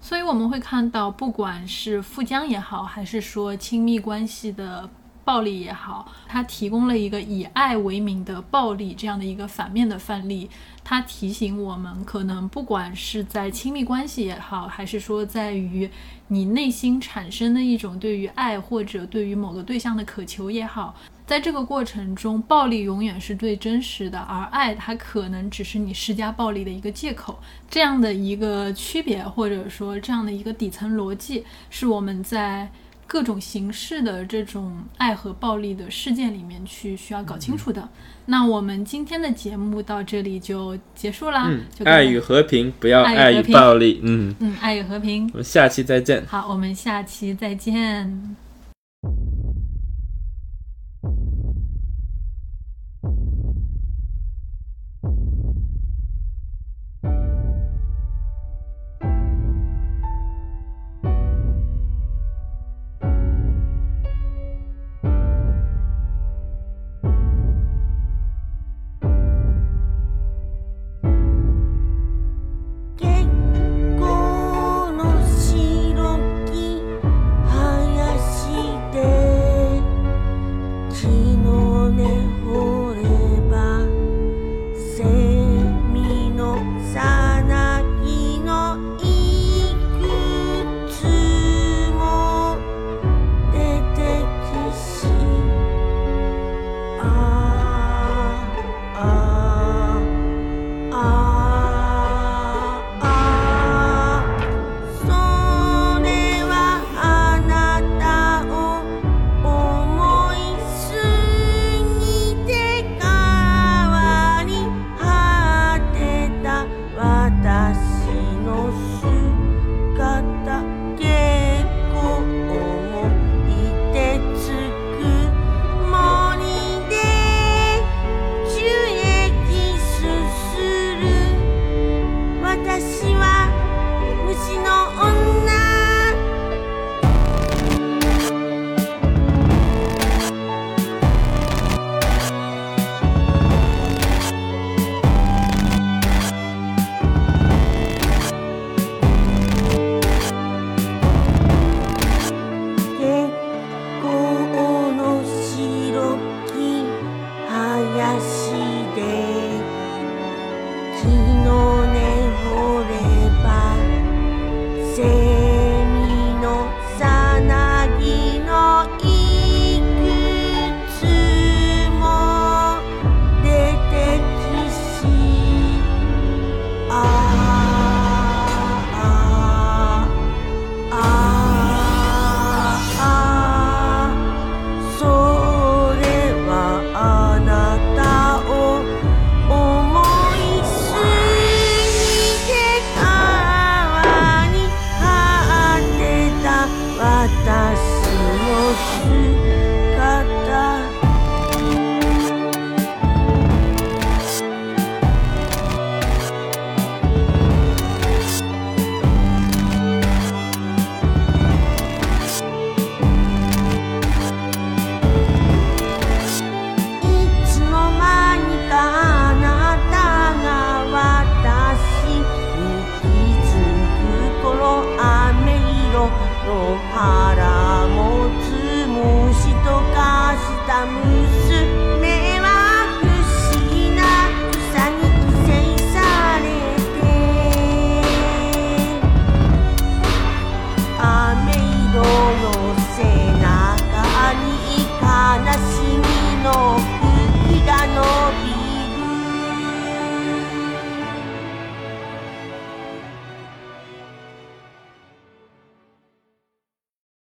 [0.00, 4.88] 所以我们会看到，不管是富江也好，还是说亲密关系的。
[5.28, 10.48] 暴力也好，它提供了一个以爱为名的暴力这样的一个反面的范例。
[10.82, 15.90] 它提醒我们，可能不管是在亲密关系也好，还是说在于
[16.28, 27.38] 你内心产生的一种对于爱或者对于某个对象的渴求也好，在这个过程中，暴力永远是最真实的，而爱它可能只是你施加暴力的一个借口。
[27.68, 32.70] 这样的一个区别，或者说这样的一个底层逻辑，是我们在。
[33.08, 37.88] 各种形式的这种爱和暴力的事件里面去需要搞清楚的。
[38.26, 41.46] 那我们今天的节目到这里就结束啦。
[41.48, 44.00] 嗯，爱与和平，不要爱与暴力。
[44.04, 45.26] 嗯嗯，爱与和平。
[45.32, 46.22] 我们下期再见。
[46.26, 48.36] 好，我们下期再见。